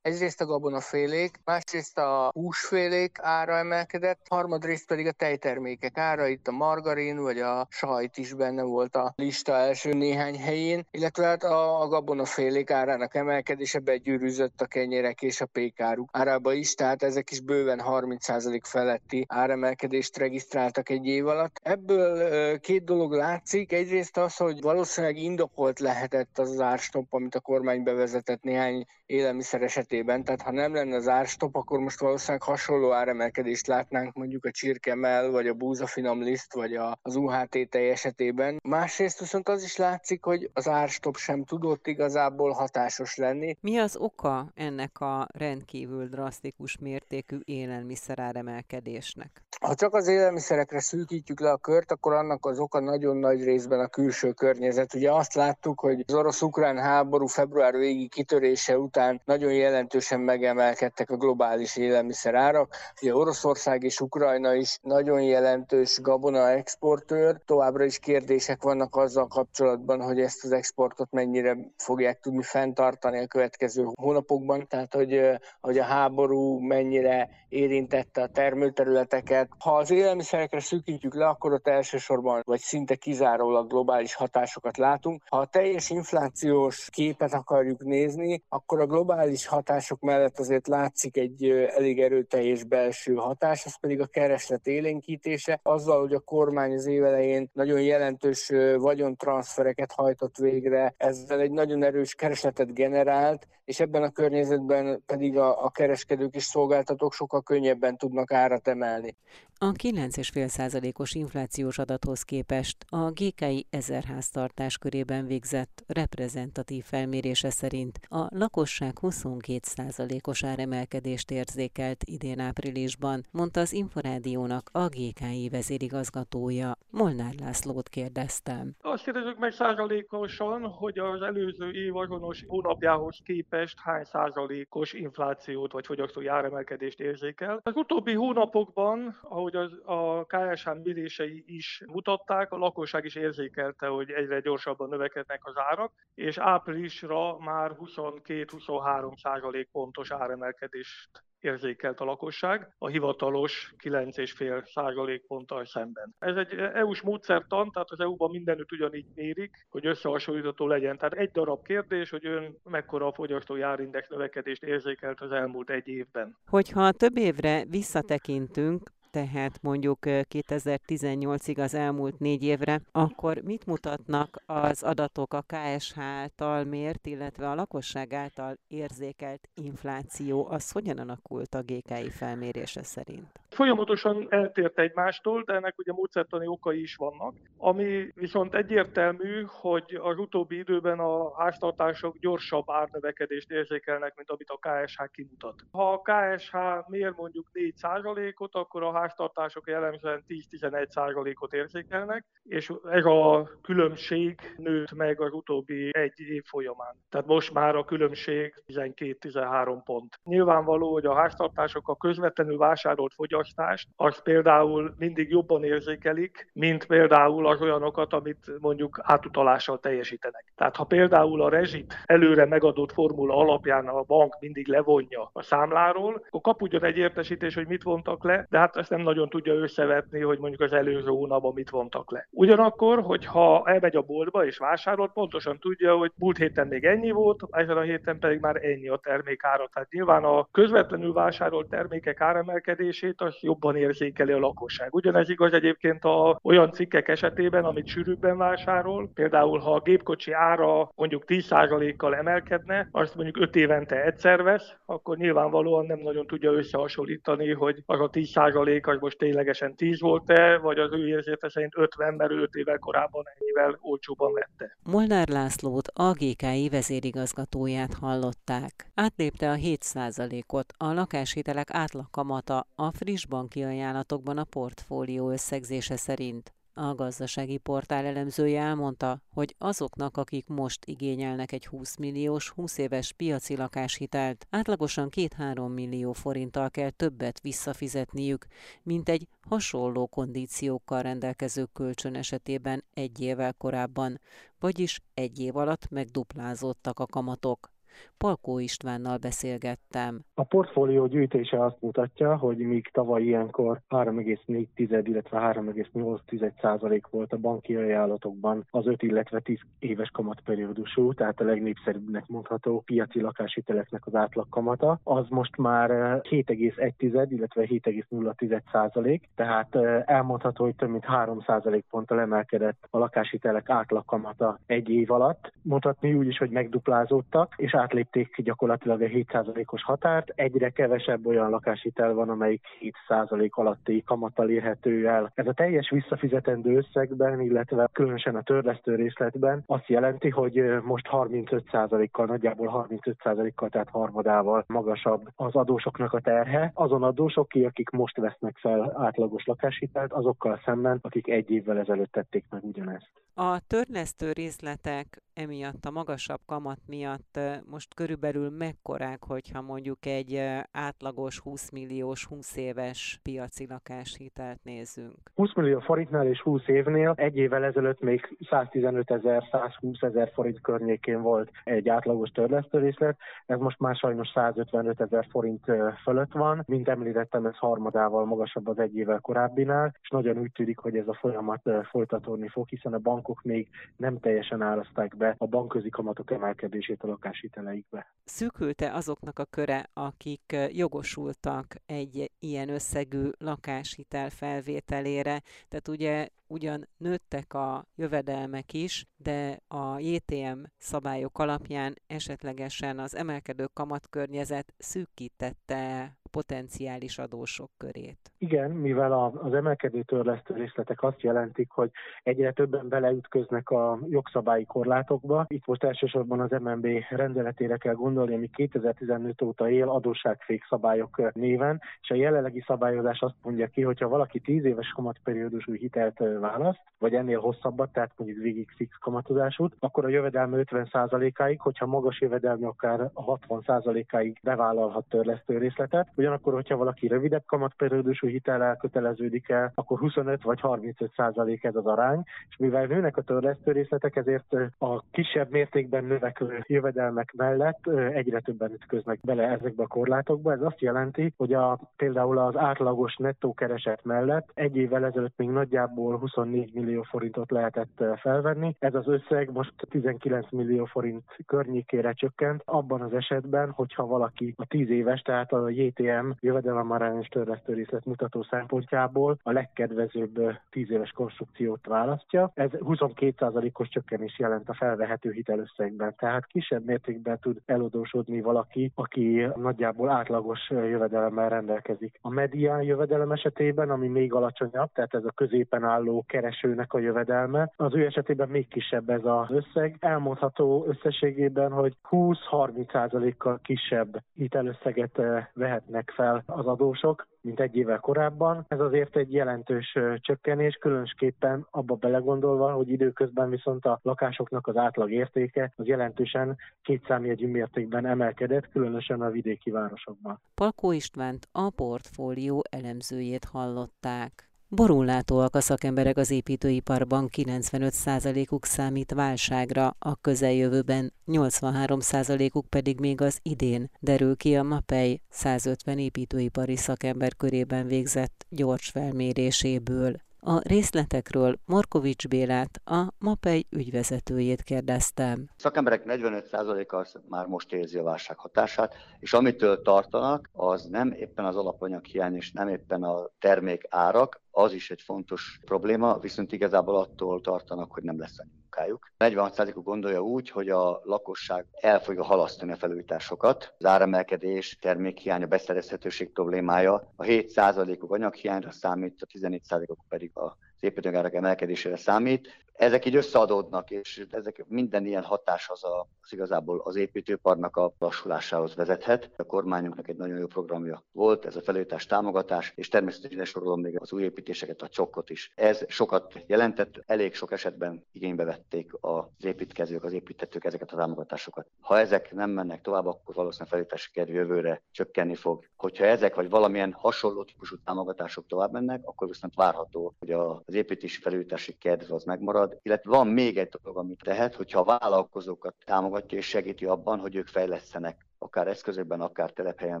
Egyrészt 0.04 0.40
a 0.40 0.46
gabonafélék, 0.46 1.40
másrészt 1.44 1.98
a 1.98 2.30
húsfélék 2.34 3.18
ára 3.20 3.56
emelkedett, 3.56 4.26
harmadrészt 4.28 4.86
pedig 4.86 5.06
a 5.06 5.12
tejtermékek 5.12 5.98
ára, 5.98 6.26
itt 6.26 6.48
a 6.48 6.52
margarin 6.52 7.22
vagy 7.22 7.38
a 7.38 7.66
sajt 7.70 8.16
is 8.18 8.32
benne 8.32 8.62
volt 8.62 8.96
a 8.96 9.12
lista 9.16 9.52
első 9.52 9.92
néhány 9.92 10.38
helyén, 10.38 10.86
illetve 10.90 11.24
hát 11.26 11.44
a, 11.44 11.80
a 11.80 11.88
gabonafélék 11.88 12.70
árának 12.70 13.14
emelkedése 13.14 13.78
begyűrűzött 13.78 14.60
a 14.60 14.66
kenyérek 14.66 15.22
és 15.22 15.40
a 15.40 15.46
pékáruk 15.46 16.08
árába 16.12 16.52
is, 16.52 16.74
tehát 16.74 17.02
ezek 17.02 17.30
is 17.30 17.40
bőven 17.40 17.82
30% 17.84 18.60
feletti 18.62 19.24
áremelkedést 19.28 20.16
regisztráltak 20.16 20.88
egy 20.88 21.06
év 21.06 21.26
alatt. 21.26 21.60
Ebből 21.62 22.58
két 22.60 22.84
dolog 22.84 23.12
látszik, 23.12 23.72
egyrészt 23.72 24.16
az, 24.16 24.36
hogy 24.36 24.60
valószínűleg 24.60 25.16
indokolt 25.16 25.78
lehetett 25.78 26.38
az, 26.38 26.50
az 26.50 26.60
árstop, 26.60 27.12
amit 27.14 27.34
a 27.34 27.40
kormány 27.40 27.82
bevezetett 27.82 28.42
néhány 28.42 28.86
élelmiszer 29.06 29.60
esetében, 29.94 30.24
tehát 30.24 30.42
ha 30.42 30.50
nem 30.50 30.74
lenne 30.74 30.96
az 30.96 31.08
árstop, 31.08 31.56
akkor 31.56 31.78
most 31.78 32.00
valószínűleg 32.00 32.42
hasonló 32.42 32.92
áremelkedést 32.92 33.66
látnánk 33.66 34.14
mondjuk 34.14 34.44
a 34.44 34.50
csirkemel, 34.50 35.30
vagy 35.30 35.48
a 35.48 35.54
búzafinom 35.54 36.22
liszt, 36.22 36.54
vagy 36.54 36.74
az 37.02 37.16
UHT 37.16 37.68
tej 37.68 37.90
esetében. 37.90 38.60
Másrészt 38.62 39.20
viszont 39.20 39.48
az 39.48 39.62
is 39.62 39.76
látszik, 39.76 40.24
hogy 40.24 40.50
az 40.52 40.68
árstop 40.68 41.16
sem 41.16 41.44
tudott 41.44 41.86
igazából 41.86 42.50
hatásos 42.50 43.16
lenni. 43.16 43.56
Mi 43.60 43.78
az 43.78 43.96
oka 43.96 44.50
ennek 44.54 45.00
a 45.00 45.26
rendkívül 45.32 46.08
drasztikus 46.08 46.78
mértékű 46.78 47.38
élelmiszer 47.44 48.18
áremelkedésnek? 48.18 49.42
Ha 49.64 49.74
csak 49.74 49.94
az 49.94 50.08
élelmiszerekre 50.08 50.80
szűkítjük 50.80 51.40
le 51.40 51.50
a 51.50 51.56
kört, 51.56 51.92
akkor 51.92 52.12
annak 52.12 52.46
az 52.46 52.58
oka 52.58 52.80
nagyon 52.80 53.16
nagy 53.16 53.44
részben 53.44 53.80
a 53.80 53.86
külső 53.86 54.32
környezet. 54.32 54.94
Ugye 54.94 55.12
azt 55.12 55.34
láttuk, 55.34 55.80
hogy 55.80 56.04
az 56.06 56.14
orosz-ukrán 56.14 56.78
háború 56.78 57.26
február 57.26 57.76
végi 57.76 58.08
kitörése 58.08 58.78
után 58.78 59.20
nagyon 59.24 59.52
jelentősen 59.52 60.20
megemelkedtek 60.20 61.10
a 61.10 61.16
globális 61.16 61.76
élelmiszerárak. 61.76 62.76
Ugye 63.02 63.14
Oroszország 63.14 63.82
és 63.82 64.00
Ukrajna 64.00 64.54
is 64.54 64.78
nagyon 64.82 65.22
jelentős 65.22 66.00
gabona 66.00 66.50
exportőr. 66.50 67.40
Továbbra 67.44 67.84
is 67.84 67.98
kérdések 67.98 68.62
vannak 68.62 68.96
azzal 68.96 69.26
kapcsolatban, 69.26 70.02
hogy 70.02 70.20
ezt 70.20 70.44
az 70.44 70.52
exportot 70.52 71.10
mennyire 71.10 71.56
fogják 71.76 72.20
tudni 72.20 72.42
fenntartani 72.42 73.18
a 73.18 73.26
következő 73.26 73.86
hónapokban. 73.94 74.66
Tehát, 74.68 74.94
hogy, 74.94 75.20
hogy 75.60 75.78
a 75.78 75.84
háború 75.84 76.58
mennyire 76.58 77.28
érintette 77.48 78.22
a 78.22 78.28
termőterületeket, 78.28 79.48
ha 79.58 79.76
az 79.76 79.90
élelmiszerekre 79.90 80.60
szűkítjük 80.60 81.14
le, 81.14 81.26
akkor 81.26 81.52
ott 81.52 81.68
elsősorban 81.68 82.42
vagy 82.44 82.60
szinte 82.60 82.94
kizárólag 82.94 83.68
globális 83.68 84.14
hatásokat 84.14 84.76
látunk. 84.76 85.22
Ha 85.28 85.38
a 85.38 85.46
teljes 85.46 85.90
inflációs 85.90 86.88
képet 86.90 87.32
akarjuk 87.32 87.84
nézni, 87.84 88.42
akkor 88.48 88.80
a 88.80 88.86
globális 88.86 89.46
hatások 89.46 90.00
mellett 90.00 90.38
azért 90.38 90.66
látszik 90.66 91.16
egy 91.16 91.44
elég 91.50 92.00
erőteljes 92.00 92.64
belső 92.64 93.14
hatás, 93.14 93.64
az 93.64 93.80
pedig 93.80 94.00
a 94.00 94.06
kereslet 94.06 94.66
élénkítése, 94.66 95.60
azzal, 95.62 96.00
hogy 96.00 96.12
a 96.14 96.20
kormány 96.20 96.72
az 96.72 96.86
évelején 96.86 97.50
nagyon 97.52 97.80
jelentős 97.80 98.52
vagyontranszfereket 98.76 99.92
hajtott 99.92 100.36
végre, 100.36 100.94
ezzel 100.96 101.40
egy 101.40 101.50
nagyon 101.50 101.82
erős 101.82 102.14
keresletet 102.14 102.74
generált, 102.74 103.46
és 103.64 103.80
ebben 103.80 104.02
a 104.02 104.10
környezetben 104.10 105.02
pedig 105.06 105.38
a, 105.38 105.64
a 105.64 105.70
kereskedők 105.70 106.34
és 106.34 106.42
szolgáltatók 106.42 107.12
sokkal 107.12 107.42
könnyebben 107.42 107.96
tudnak 107.96 108.32
árat 108.32 108.68
emelni. 108.68 109.16
A 109.58 109.72
9,5%-os 109.72 111.14
inflációs 111.14 111.78
adathoz 111.78 112.22
képest 112.22 112.84
a 112.88 113.10
GKI 113.10 113.66
ezer 113.70 114.04
háztartás 114.04 114.78
körében 114.78 115.26
végzett 115.26 115.84
reprezentatív 115.86 116.84
felmérése 116.84 117.50
szerint 117.50 117.98
a 118.08 118.26
lakosság 118.28 118.92
22%-os 119.02 120.44
áremelkedést 120.44 121.30
érzékelt 121.30 122.04
idén 122.04 122.40
áprilisban, 122.40 123.22
mondta 123.30 123.60
az 123.60 123.72
Inforádiónak 123.72 124.70
a 124.72 124.88
GKI 124.88 125.48
vezérigazgatója. 125.50 126.72
Molnár 126.90 127.34
Lászlót 127.40 127.88
kérdeztem. 127.88 128.74
Azt 128.80 129.04
kérdezzük 129.04 129.38
meg 129.38 129.52
százalékosan, 129.52 130.62
hogy 130.62 130.98
az 130.98 131.22
előző 131.22 131.70
év 131.70 131.96
azonos 131.96 132.44
hónapjához 132.46 133.18
képest 133.24 133.78
hány 133.80 134.04
százalékos 134.04 134.92
inflációt 134.92 135.72
vagy 135.72 135.86
fogyasztói 135.86 136.26
áremelkedést 136.26 137.00
érzékel. 137.00 137.60
Az 137.62 137.76
utóbbi 137.76 138.14
hónapokban, 138.14 139.14
ahogy 139.28 139.56
az, 139.56 139.72
a 139.84 140.24
KSH 140.24 140.68
mérései 140.82 141.44
is 141.46 141.82
mutatták, 141.86 142.52
a 142.52 142.56
lakosság 142.56 143.04
is 143.04 143.14
érzékelte, 143.14 143.86
hogy 143.86 144.10
egyre 144.10 144.40
gyorsabban 144.40 144.88
növekednek 144.88 145.40
az 145.42 145.54
árak, 145.56 145.92
és 146.14 146.38
áprilisra 146.38 147.38
már 147.38 147.70
22-23 147.80 149.16
százalék 149.16 149.68
pontos 149.72 150.10
áremelkedést 150.10 151.22
érzékelt 151.44 152.00
a 152.00 152.04
lakosság, 152.04 152.74
a 152.78 152.88
hivatalos 152.88 153.74
9,5 153.82 154.64
százalékponttal 154.64 155.64
szemben. 155.64 156.14
Ez 156.18 156.36
egy 156.36 156.52
EU-s 156.54 157.00
módszertan, 157.00 157.70
tehát 157.70 157.90
az 157.90 158.00
EU-ban 158.00 158.30
mindenütt 158.30 158.72
ugyanígy 158.72 159.06
mérik, 159.14 159.66
hogy 159.70 159.86
összehasonlítható 159.86 160.66
legyen. 160.66 160.98
Tehát 160.98 161.14
egy 161.14 161.30
darab 161.30 161.64
kérdés, 161.64 162.10
hogy 162.10 162.26
ön 162.26 162.56
mekkora 162.62 163.06
a 163.06 163.12
fogyasztói 163.12 163.60
árindex 163.60 164.08
növekedést 164.08 164.62
érzékelt 164.62 165.20
az 165.20 165.32
elmúlt 165.32 165.70
egy 165.70 165.88
évben. 165.88 166.36
Hogyha 166.46 166.92
több 166.92 167.16
évre 167.16 167.64
visszatekintünk, 167.64 168.90
tehát 169.14 169.62
mondjuk 169.62 169.98
2018-ig 170.02 171.58
az 171.58 171.74
elmúlt 171.74 172.18
négy 172.18 172.42
évre, 172.42 172.80
akkor 172.92 173.38
mit 173.44 173.66
mutatnak 173.66 174.42
az 174.46 174.82
adatok 174.82 175.34
a 175.34 175.44
KSH 175.46 175.98
által 175.98 176.64
mért, 176.64 177.06
illetve 177.06 177.50
a 177.50 177.54
lakosság 177.54 178.12
által 178.12 178.58
érzékelt 178.68 179.48
infláció? 179.54 180.46
Az 180.50 180.70
hogyan 180.70 180.98
alakult 180.98 181.54
a 181.54 181.62
GKI 181.62 182.10
felmérése 182.10 182.82
szerint? 182.82 183.43
Folyamatosan 183.54 184.26
eltért 184.28 184.78
egymástól, 184.78 185.42
de 185.42 185.52
ennek 185.52 185.78
ugye 185.78 185.92
módszertani 185.92 186.46
okai 186.46 186.80
is 186.80 186.96
vannak. 186.96 187.34
Ami 187.56 188.08
viszont 188.14 188.54
egyértelmű, 188.54 189.44
hogy 189.48 189.98
az 190.02 190.18
utóbbi 190.18 190.58
időben 190.58 190.98
a 190.98 191.42
háztartások 191.42 192.16
gyorsabb 192.18 192.64
árnövekedést 192.66 193.50
érzékelnek, 193.50 194.12
mint 194.16 194.30
amit 194.30 194.50
a 194.50 194.58
KSH 194.68 195.02
kimutat. 195.12 195.54
Ha 195.70 195.92
a 195.92 196.02
KSH 196.02 196.56
mér 196.86 197.12
mondjuk 197.16 197.50
4%-ot, 197.52 198.54
akkor 198.54 198.82
a 198.82 198.92
háztartások 198.92 199.68
jellemzően 199.68 200.24
10-11%-ot 200.28 201.52
érzékelnek, 201.52 202.24
és 202.42 202.72
ez 202.90 203.04
a 203.04 203.50
különbség 203.62 204.40
nőtt 204.56 204.92
meg 204.92 205.20
az 205.20 205.32
utóbbi 205.32 205.90
egy 205.96 206.20
év 206.20 206.42
folyamán. 206.44 206.94
Tehát 207.10 207.26
most 207.26 207.52
már 207.52 207.76
a 207.76 207.84
különbség 207.84 208.54
12-13 208.66 209.80
pont. 209.84 210.18
Nyilvánvaló, 210.24 210.92
hogy 210.92 211.06
a 211.06 211.14
háztartások 211.14 211.88
a 211.88 211.96
közvetlenül 211.96 212.56
vásárolt 212.56 213.14
fogyasztást, 213.44 213.88
azt 213.96 214.22
például 214.22 214.94
mindig 214.98 215.30
jobban 215.30 215.64
érzékelik, 215.64 216.50
mint 216.52 216.86
például 216.86 217.46
az 217.46 217.60
olyanokat, 217.60 218.12
amit 218.12 218.50
mondjuk 218.60 219.00
átutalással 219.02 219.78
teljesítenek. 219.78 220.52
Tehát 220.56 220.76
ha 220.76 220.84
például 220.84 221.42
a 221.42 221.48
rezsit 221.48 221.94
előre 222.04 222.46
megadott 222.46 222.92
formula 222.92 223.36
alapján 223.36 223.86
a 223.88 224.02
bank 224.02 224.36
mindig 224.40 224.68
levonja 224.68 225.30
a 225.32 225.42
számláról, 225.42 226.24
akkor 226.26 226.40
kap 226.40 226.62
ugyan 226.62 226.84
egy 226.84 226.96
értesítés, 226.96 227.54
hogy 227.54 227.66
mit 227.66 227.82
vontak 227.82 228.24
le, 228.24 228.46
de 228.50 228.58
hát 228.58 228.76
ezt 228.76 228.90
nem 228.90 229.00
nagyon 229.00 229.28
tudja 229.28 229.54
összevetni, 229.54 230.20
hogy 230.20 230.38
mondjuk 230.38 230.60
az 230.60 230.72
előző 230.72 231.10
hónapban 231.10 231.52
mit 231.54 231.70
vontak 231.70 232.10
le. 232.10 232.28
Ugyanakkor, 232.30 233.02
hogyha 233.02 233.62
elmegy 233.66 233.96
a 233.96 234.02
boltba 234.02 234.46
és 234.46 234.58
vásárol, 234.58 235.10
pontosan 235.12 235.58
tudja, 235.58 235.96
hogy 235.96 236.12
múlt 236.16 236.36
héten 236.36 236.66
még 236.66 236.84
ennyi 236.84 237.10
volt, 237.10 237.42
ezen 237.50 237.76
a 237.76 237.80
héten 237.80 238.18
pedig 238.18 238.40
már 238.40 238.64
ennyi 238.64 238.88
a 238.88 238.96
termék 238.96 239.44
ára. 239.44 239.68
Tehát 239.72 239.90
nyilván 239.90 240.24
a 240.24 240.48
közvetlenül 240.52 241.12
vásárolt 241.12 241.68
termékek 241.68 242.20
áremelkedését 242.20 243.20
az 243.20 243.33
jobban 243.40 243.76
érzékeli 243.76 244.32
a 244.32 244.38
lakosság. 244.38 244.94
Ugyanez 244.94 245.28
igaz 245.28 245.52
egyébként 245.52 246.04
a 246.04 246.38
olyan 246.42 246.72
cikkek 246.72 247.08
esetében, 247.08 247.64
amit 247.64 247.86
sűrűbben 247.86 248.36
vásárol. 248.36 249.10
Például, 249.14 249.58
ha 249.58 249.74
a 249.74 249.80
gépkocsi 249.80 250.32
ára 250.32 250.90
mondjuk 250.94 251.24
10%-kal 251.26 252.16
emelkedne, 252.16 252.88
azt 252.90 253.14
mondjuk 253.14 253.40
5 253.40 253.56
évente 253.56 254.04
egyszer 254.04 254.42
vesz, 254.42 254.72
akkor 254.86 255.16
nyilvánvalóan 255.16 255.86
nem 255.86 255.98
nagyon 255.98 256.26
tudja 256.26 256.52
összehasonlítani, 256.52 257.52
hogy 257.52 257.82
az 257.86 258.00
a 258.00 258.10
10% 258.10 258.86
az 258.86 258.98
most 259.00 259.18
ténylegesen 259.18 259.74
10 259.76 260.00
volt-e, 260.00 260.58
vagy 260.58 260.78
az 260.78 260.92
ő 260.92 261.08
érzése 261.08 261.48
szerint 261.48 261.72
50, 261.76 262.14
mert 262.14 262.30
5 262.30 262.54
évvel 262.54 262.78
korábban 262.78 263.24
ennyivel 263.38 263.78
olcsóban 263.80 264.32
vette. 264.32 264.76
Molnár 264.90 265.28
Lászlót, 265.28 265.88
a 265.94 266.12
GKI 266.12 266.68
vezérigazgatóját 266.68 267.94
hallották. 267.94 268.72
Átlépte 268.94 269.50
a 269.50 269.54
7%-ot 269.54 270.72
a 270.78 270.92
lakáshitelek 270.92 271.68
átlagkamata 271.70 272.66
a 272.74 272.92
friss 272.92 273.23
banki 273.26 273.62
ajánlatokban 273.62 274.38
a 274.38 274.44
portfólió 274.44 275.30
összegzése 275.30 275.96
szerint. 275.96 276.54
A 276.76 276.94
gazdasági 276.94 277.56
portál 277.56 278.04
elemzője 278.04 278.62
elmondta, 278.62 279.20
hogy 279.32 279.54
azoknak, 279.58 280.16
akik 280.16 280.46
most 280.46 280.84
igényelnek 280.84 281.52
egy 281.52 281.66
20 281.66 281.96
milliós, 281.96 282.48
20 282.48 282.78
éves 282.78 283.12
piaci 283.12 283.56
lakáshitelt, 283.56 284.46
átlagosan 284.50 285.08
2-3 285.16 285.74
millió 285.74 286.12
forinttal 286.12 286.70
kell 286.70 286.90
többet 286.90 287.40
visszafizetniük, 287.40 288.46
mint 288.82 289.08
egy 289.08 289.28
hasonló 289.48 290.06
kondíciókkal 290.06 291.02
rendelkező 291.02 291.64
kölcsön 291.72 292.14
esetében 292.14 292.84
egy 292.94 293.20
évvel 293.20 293.52
korábban, 293.52 294.20
vagyis 294.58 295.00
egy 295.14 295.38
év 295.38 295.56
alatt 295.56 295.90
megduplázódtak 295.90 296.98
a 296.98 297.06
kamatok. 297.06 297.73
Palkó 298.18 298.58
Istvánnal 298.58 299.16
beszélgettem. 299.18 300.20
A 300.34 300.44
portfólió 300.44 301.06
gyűjtése 301.06 301.64
azt 301.64 301.80
mutatja, 301.80 302.36
hogy 302.36 302.56
míg 302.56 302.88
tavaly 302.92 303.22
ilyenkor 303.22 303.80
3,4, 303.88 304.66
illetve 305.04 305.38
3,8 305.38 306.52
százalék 306.60 307.06
volt 307.06 307.32
a 307.32 307.36
banki 307.36 307.76
ajánlatokban 307.76 308.66
az 308.70 308.86
5, 308.86 309.02
illetve 309.02 309.40
10 309.40 309.58
éves 309.78 310.10
kamatperiódusú, 310.10 311.12
tehát 311.12 311.40
a 311.40 311.44
legnépszerűbbnek 311.44 312.26
mondható 312.26 312.82
piaci 312.86 313.20
lakáshiteleknek 313.20 314.06
az 314.06 314.14
átlagkamata, 314.14 315.00
az 315.02 315.26
most 315.28 315.56
már 315.56 315.90
7,1, 315.90 317.26
illetve 317.28 317.66
7,0 317.66 318.60
százalék, 318.72 319.28
tehát 319.34 319.74
elmondható, 320.04 320.64
hogy 320.64 320.76
több 320.76 320.88
mint 320.88 321.04
3 321.04 321.40
százalék 321.40 321.84
ponttal 321.90 322.20
emelkedett 322.20 322.86
a 322.90 322.98
lakáshitelek 322.98 323.70
átlagkamata 323.70 324.58
egy 324.66 324.88
év 324.88 325.10
alatt. 325.10 325.52
Mondhatni 325.62 326.14
úgy 326.14 326.26
is, 326.26 326.38
hogy 326.38 326.50
megduplázódtak, 326.50 327.54
és 327.56 327.74
átlépték 327.84 328.42
gyakorlatilag 328.42 329.02
a 329.02 329.06
7%-os 329.06 329.82
határt. 329.82 330.32
Egyre 330.34 330.70
kevesebb 330.70 331.26
olyan 331.26 331.50
lakáshitel 331.50 332.14
van, 332.14 332.28
amelyik 332.28 332.62
7% 333.08 333.50
alatti 333.50 334.02
kamattal 334.06 334.50
érhető 334.50 335.08
el. 335.08 335.32
Ez 335.34 335.46
a 335.46 335.52
teljes 335.52 335.90
visszafizetendő 335.90 336.76
összegben, 336.76 337.40
illetve 337.40 337.88
különösen 337.92 338.36
a 338.36 338.42
törlesztő 338.42 338.94
részletben 338.94 339.62
azt 339.66 339.88
jelenti, 339.88 340.28
hogy 340.28 340.82
most 340.82 341.08
35%-kal, 341.10 342.26
nagyjából 342.26 342.86
35%-kal, 342.90 343.68
tehát 343.68 343.88
harmadával 343.88 344.64
magasabb 344.66 345.22
az 345.36 345.54
adósoknak 345.54 346.12
a 346.12 346.20
terhe. 346.20 346.70
Azon 346.74 347.02
adósok, 347.02 347.50
akik 347.64 347.90
most 347.90 348.16
vesznek 348.16 348.56
fel 348.56 348.94
átlagos 348.98 349.44
lakáshitelt, 349.44 350.12
azokkal 350.12 350.60
szemben, 350.64 350.98
akik 351.02 351.28
egy 351.28 351.50
évvel 351.50 351.78
ezelőtt 351.78 352.12
tették 352.12 352.44
meg 352.50 352.64
ugyanezt. 352.64 353.10
A 353.36 353.60
törlesztő 353.66 354.32
részletek 354.32 355.22
emiatt 355.34 355.84
a 355.84 355.90
magasabb 355.90 356.40
kamat 356.46 356.78
miatt 356.86 357.38
most 357.70 357.94
körülbelül 357.94 358.50
mekkorák, 358.50 359.24
hogyha 359.24 359.62
mondjuk 359.62 360.06
egy 360.06 360.40
átlagos 360.72 361.38
20 361.38 361.70
milliós, 361.70 362.26
20 362.26 362.56
éves 362.56 363.20
piaci 363.22 363.66
lakáshitelt 363.68 364.58
nézzünk? 364.62 365.14
20 365.34 365.54
millió 365.54 365.80
forintnál 365.80 366.26
és 366.26 366.40
20 366.40 366.68
évnél 366.68 367.12
egy 367.16 367.36
évvel 367.36 367.64
ezelőtt 367.64 368.00
még 368.00 368.36
115 368.50 369.10
ezer, 369.10 369.42
120 369.50 370.02
ezer 370.02 370.30
forint 370.34 370.60
környékén 370.60 371.22
volt 371.22 371.50
egy 371.64 371.88
átlagos 371.88 372.30
törlesztőrészlet, 372.30 373.16
ez 373.46 373.58
most 373.58 373.78
már 373.78 373.96
sajnos 373.96 374.28
155 374.34 375.00
ezer 375.00 375.26
forint 375.30 375.64
fölött 376.02 376.32
van. 376.32 376.62
Mint 376.66 376.88
említettem, 376.88 377.46
ez 377.46 377.56
harmadával 377.56 378.24
magasabb 378.24 378.68
az 378.68 378.78
egy 378.78 378.96
évvel 378.96 379.20
korábbinál, 379.20 379.96
és 380.02 380.08
nagyon 380.08 380.38
úgy 380.38 380.52
tűnik, 380.52 380.78
hogy 380.78 380.96
ez 380.96 381.08
a 381.08 381.18
folyamat 381.20 381.70
folytatódni 381.90 382.48
fog, 382.48 382.68
hiszen 382.68 382.92
a 382.92 382.98
bankok 382.98 383.42
még 383.42 383.68
nem 383.96 384.18
teljesen 384.20 384.62
áraszták 384.62 385.16
be 385.16 385.23
a 385.38 385.46
bankközi 385.46 385.88
kamatok 385.88 386.30
emelkedését 386.30 387.02
a 387.02 387.06
lakáshiteleikbe. 387.06 388.14
Szűkülte 388.24 388.92
azoknak 388.92 389.38
a 389.38 389.44
köre, 389.44 389.90
akik 389.92 390.56
jogosultak 390.72 391.74
egy 391.86 392.30
ilyen 392.38 392.68
összegű 392.68 393.28
lakáshitel 393.38 394.30
felvételére, 394.30 395.42
tehát 395.68 395.88
ugye 395.88 396.28
ugyan 396.46 396.88
nőttek 396.96 397.54
a 397.54 397.84
jövedelmek 397.96 398.72
is, 398.72 399.06
de 399.16 399.58
a 399.68 399.98
JTM 399.98 400.58
szabályok 400.76 401.38
alapján 401.38 401.94
esetlegesen 402.06 402.98
az 402.98 403.16
emelkedő 403.16 403.66
kamatkörnyezet 403.72 404.74
szűkítette 404.78 406.12
potenciális 406.30 407.18
adósok 407.18 407.70
körét. 407.76 408.18
Igen, 408.38 408.70
mivel 408.70 409.12
az 409.42 409.54
emelkedő 409.54 410.02
törlesztő 410.02 410.54
részletek 410.54 411.02
azt 411.02 411.22
jelentik, 411.22 411.70
hogy 411.70 411.90
egyre 412.22 412.52
többen 412.52 412.88
beleütköznek 412.88 413.70
a 413.70 413.98
jogszabályi 414.08 414.64
korlátokba. 414.64 415.44
Itt 415.48 415.66
most 415.66 415.84
elsősorban 415.84 416.40
az 416.40 416.50
MNB 416.50 416.86
rendeletére 417.10 417.76
kell 417.76 417.94
gondolni, 417.94 418.34
ami 418.34 418.50
2015 418.50 419.42
óta 419.42 419.70
él 419.70 419.88
adósságfék 419.88 420.64
szabályok 420.68 421.32
néven, 421.34 421.80
és 422.00 422.10
a 422.10 422.14
jelenlegi 422.14 422.64
szabályozás 422.66 423.20
azt 423.20 423.34
mondja 423.42 423.66
ki, 423.66 423.82
hogyha 423.82 424.08
valaki 424.08 424.40
10 424.40 424.64
éves 424.64 424.88
kamatperiódusú 424.88 425.72
hitelt 425.72 426.20
választ, 426.38 426.82
vagy 426.98 427.14
ennél 427.14 427.40
hosszabbat, 427.40 427.92
tehát 427.92 428.12
mondjuk 428.16 428.42
végig 428.42 428.70
fix 428.76 428.96
kamatozásút, 429.00 429.76
akkor 429.78 430.04
a 430.04 430.08
jövedelme 430.08 430.56
50%-áig, 430.60 431.60
hogyha 431.60 431.86
magas 431.86 432.20
jövedelme 432.20 432.66
akár 432.66 433.10
60%-áig 433.14 434.38
bevállalhat 434.42 435.08
törlesztő 435.08 435.58
részletet. 435.58 436.08
Ugyanakkor, 436.16 436.52
hogyha 436.52 436.76
valaki 436.76 437.06
rövidebb 437.06 437.42
kamatperiódusú 437.46 438.26
hitel 438.26 438.76
köteleződik 438.76 439.48
el, 439.48 439.72
akkor 439.74 439.98
25 439.98 440.42
vagy 440.42 440.60
35 440.60 441.12
százalék 441.16 441.64
ez 441.64 441.76
az 441.76 441.86
arány, 441.86 442.22
és 442.48 442.56
mivel 442.56 442.86
nőnek 442.86 443.16
a 443.16 443.22
törlesztő 443.22 443.72
részletek, 443.72 444.16
ezért 444.16 444.52
a 444.78 445.02
kisebb 445.10 445.50
mértékben 445.50 446.04
növekvő 446.04 446.64
jövedelmek 446.66 447.32
mellett 447.36 447.86
egyre 448.12 448.40
többen 448.40 448.72
ütköznek 448.72 449.20
bele 449.20 449.48
ezekbe 449.48 449.82
a 449.82 449.86
korlátokba. 449.86 450.52
Ez 450.52 450.62
azt 450.62 450.80
jelenti, 450.80 451.32
hogy 451.36 451.52
a, 451.52 451.78
például 451.96 452.38
az 452.38 452.56
átlagos 452.56 453.16
nettó 453.16 453.54
kereset 453.54 454.04
mellett 454.04 454.50
egy 454.54 454.76
évvel 454.76 455.04
ezelőtt 455.04 455.36
még 455.36 455.48
nagyjából 455.48 456.16
24 456.24 456.74
millió 456.74 457.02
forintot 457.02 457.50
lehetett 457.50 458.04
felvenni. 458.16 458.76
Ez 458.78 458.94
az 458.94 459.08
összeg 459.08 459.52
most 459.52 459.72
19 459.90 460.50
millió 460.50 460.84
forint 460.84 461.24
környékére 461.46 462.12
csökkent, 462.12 462.62
abban 462.64 463.00
az 463.00 463.12
esetben, 463.12 463.70
hogyha 463.70 464.06
valaki 464.06 464.54
a 464.56 464.66
10 464.66 464.88
éves, 464.88 465.20
tehát 465.20 465.52
a 465.52 465.68
JTM 465.68 466.30
jövedelemarányos 466.40 467.26
törlesztő 467.26 467.74
részlet 467.74 468.04
mutató 468.04 468.42
szempontjából 468.42 469.38
a 469.42 469.52
legkedvezőbb 469.52 470.58
10 470.70 470.90
éves 470.90 471.10
konstrukciót 471.10 471.86
választja. 471.86 472.50
Ez 472.54 472.70
22%-os 472.72 473.88
csökkenés 473.88 474.38
jelent 474.38 474.68
a 474.68 474.74
felvehető 474.74 475.30
hitelösszegben, 475.30 476.14
tehát 476.18 476.46
kisebb 476.46 476.84
mértékben 476.84 477.38
tud 477.40 477.60
elodósodni 477.66 478.40
valaki, 478.40 478.92
aki 478.94 479.46
nagyjából 479.56 480.08
átlagos 480.08 480.70
jövedelemmel 480.70 481.48
rendelkezik. 481.48 482.18
A 482.20 482.30
medián 482.30 482.82
jövedelem 482.82 483.32
esetében, 483.32 483.90
ami 483.90 484.08
még 484.08 484.32
alacsonyabb, 484.32 484.92
tehát 484.92 485.14
ez 485.14 485.24
a 485.24 485.32
középen 485.34 485.84
álló 485.84 486.13
keresőnek 486.22 486.92
a 486.92 486.98
jövedelme, 486.98 487.72
az 487.76 487.94
ő 487.94 488.04
esetében 488.04 488.48
még 488.48 488.68
kisebb 488.68 489.10
ez 489.10 489.24
az 489.24 489.50
összeg. 489.50 489.96
Elmondható 490.00 490.84
összességében, 490.88 491.72
hogy 491.72 491.96
20-30%-kal 492.10 493.60
kisebb 493.62 494.22
hitelösszeget 494.34 495.20
vehetnek 495.52 496.04
vesznek 496.04 496.10
fel 496.10 496.42
az 496.46 496.66
adósok, 496.66 497.26
mint 497.40 497.60
egy 497.60 497.76
évvel 497.76 497.98
korábban. 497.98 498.64
Ez 498.68 498.80
azért 498.80 499.16
egy 499.16 499.32
jelentős 499.32 499.98
csökkenés, 500.16 500.74
különösképpen 500.74 501.66
abba 501.70 501.94
belegondolva, 501.94 502.72
hogy 502.72 502.88
időközben 502.88 503.50
viszont 503.50 503.84
a 503.84 503.98
lakásoknak 504.02 504.66
az 504.66 504.76
átlag 504.76 505.10
értéke 505.10 505.72
az 505.76 505.86
jelentősen 505.86 506.56
kétszámjegyű 506.82 507.48
mértékben 507.48 508.06
emelkedett, 508.06 508.68
különösen 508.68 509.20
a 509.20 509.30
vidéki 509.30 509.70
városokban. 509.70 510.40
Palkó 510.54 510.92
Istvánt 510.92 511.48
a 511.52 511.70
portfólió 511.70 512.62
elemzőjét 512.70 513.44
hallották. 513.44 514.53
Borullátóak 514.74 515.54
a 515.54 515.60
szakemberek 515.60 516.16
az 516.16 516.30
építőiparban, 516.30 517.28
95%-uk 517.36 518.64
számít 518.64 519.12
válságra, 519.12 519.96
a 519.98 520.16
közeljövőben 520.20 521.12
83%-uk 521.26 522.66
pedig 522.66 523.00
még 523.00 523.20
az 523.20 523.38
idén, 523.42 523.90
derül 524.00 524.36
ki 524.36 524.56
a 524.56 524.62
MAPEI 524.62 525.20
150 525.28 525.98
építőipari 525.98 526.76
szakember 526.76 527.36
körében 527.36 527.86
végzett 527.86 528.46
gyors 528.48 528.88
felméréséből. 528.88 530.16
A 530.46 530.60
részletekről 530.68 531.58
Markovics 531.64 532.28
Bélát, 532.28 532.80
a 532.84 533.08
MAPEI 533.18 533.66
ügyvezetőjét 533.70 534.62
kérdeztem. 534.62 535.48
Szakemberek 535.56 536.02
45%-a 536.06 537.18
már 537.28 537.46
most 537.46 537.72
érzi 537.72 537.98
a 537.98 538.02
válság 538.02 538.38
hatását, 538.38 538.94
és 539.18 539.32
amitől 539.32 539.82
tartanak, 539.82 540.50
az 540.52 540.84
nem 540.84 541.12
éppen 541.12 541.44
az 541.44 541.56
alapanyag 541.56 542.04
hiány, 542.04 542.34
és 542.34 542.52
nem 542.52 542.68
éppen 542.68 543.02
a 543.02 543.30
termék 543.38 543.86
árak, 543.88 544.40
az 544.50 544.72
is 544.72 544.90
egy 544.90 545.02
fontos 545.02 545.60
probléma, 545.64 546.18
viszont 546.18 546.52
igazából 546.52 546.96
attól 546.96 547.40
tartanak, 547.40 547.92
hogy 547.92 548.02
nem 548.02 548.18
lesz 548.18 548.38
annyi 548.38 548.63
munkájuk. 548.74 549.12
46%-uk 549.18 549.84
gondolja 549.84 550.20
úgy, 550.20 550.50
hogy 550.50 550.68
a 550.68 551.00
lakosság 551.04 551.66
el 551.80 552.00
fogja 552.00 552.24
halasztani 552.24 552.72
a 552.72 552.76
felújításokat. 552.76 553.74
Az 553.78 553.84
áremelkedés, 553.84 554.78
termékhiány, 554.80 555.42
a 555.42 555.46
beszerezhetőség 555.46 556.32
problémája, 556.32 557.12
a 557.16 557.24
7%-uk 557.24 558.12
anyaghiányra 558.12 558.70
számít, 558.70 559.22
a 559.22 559.26
14%-uk 559.38 559.98
pedig 560.08 560.36
a 560.36 560.56
építőgárak 560.80 561.34
emelkedésére 561.34 561.96
számít. 561.96 562.63
Ezek 562.74 563.04
így 563.04 563.16
összeadódnak, 563.16 563.90
és 563.90 564.26
ezek 564.30 564.64
minden 564.68 565.06
ilyen 565.06 565.22
hatás 565.22 565.68
az, 565.68 565.84
a, 565.84 566.08
az 566.20 566.32
igazából 566.32 566.80
az 566.84 566.96
építőparnak 566.96 567.76
a 567.76 567.92
lassulásához 567.98 568.74
vezethet. 568.74 569.30
A 569.36 569.42
kormányunknak 569.42 570.08
egy 570.08 570.16
nagyon 570.16 570.38
jó 570.38 570.46
programja 570.46 571.02
volt, 571.12 571.44
ez 571.44 571.56
a 571.56 571.62
felújítás 571.62 572.06
támogatás, 572.06 572.72
és 572.76 572.88
természetesen 572.88 573.44
sorolom 573.44 573.80
még 573.80 574.00
az 574.00 574.12
új 574.12 574.22
építéseket, 574.22 574.82
a 574.82 574.88
csokkot 574.88 575.30
is. 575.30 575.52
Ez 575.54 575.84
sokat 575.88 576.44
jelentett, 576.46 577.02
elég 577.06 577.34
sok 577.34 577.52
esetben 577.52 578.04
igénybe 578.12 578.44
vették 578.44 578.92
az 579.00 579.44
építkezők, 579.44 580.04
az 580.04 580.12
építetők 580.12 580.64
ezeket 580.64 580.92
a 580.92 580.96
támogatásokat. 580.96 581.66
Ha 581.80 581.98
ezek 581.98 582.32
nem 582.32 582.50
mennek 582.50 582.80
tovább, 582.80 583.06
akkor 583.06 583.34
valószínűleg 583.34 583.72
felújítási 583.72 584.10
kedv 584.12 584.30
jövőre 584.30 584.82
csökkenni 584.90 585.34
fog. 585.34 585.64
Hogyha 585.76 586.04
ezek 586.04 586.34
vagy 586.34 586.50
valamilyen 586.50 586.92
hasonló 586.92 587.44
típusú 587.44 587.76
támogatások 587.84 588.46
tovább 588.46 588.72
mennek, 588.72 589.00
akkor 589.04 589.28
viszont 589.28 589.54
várható, 589.54 590.14
hogy 590.18 590.30
az 590.30 590.74
építési 590.74 591.20
felújítási 591.20 591.76
kedv 591.78 592.12
az 592.12 592.24
megmarad, 592.24 592.63
marad, 592.64 592.78
illetve 592.82 593.10
van 593.10 593.26
még 593.26 593.58
egy 593.58 593.68
dolog, 593.68 593.98
amit 593.98 594.22
tehet, 594.22 594.54
hogyha 594.54 594.80
a 594.80 594.98
vállalkozókat 594.98 595.74
támogatja 595.84 596.38
és 596.38 596.46
segíti 596.46 596.84
abban, 596.84 597.18
hogy 597.18 597.34
ők 597.34 597.46
fejlesztenek 597.46 598.26
akár 598.44 598.68
eszközökben, 598.68 599.20
akár 599.20 599.50
telephelyen, 599.50 600.00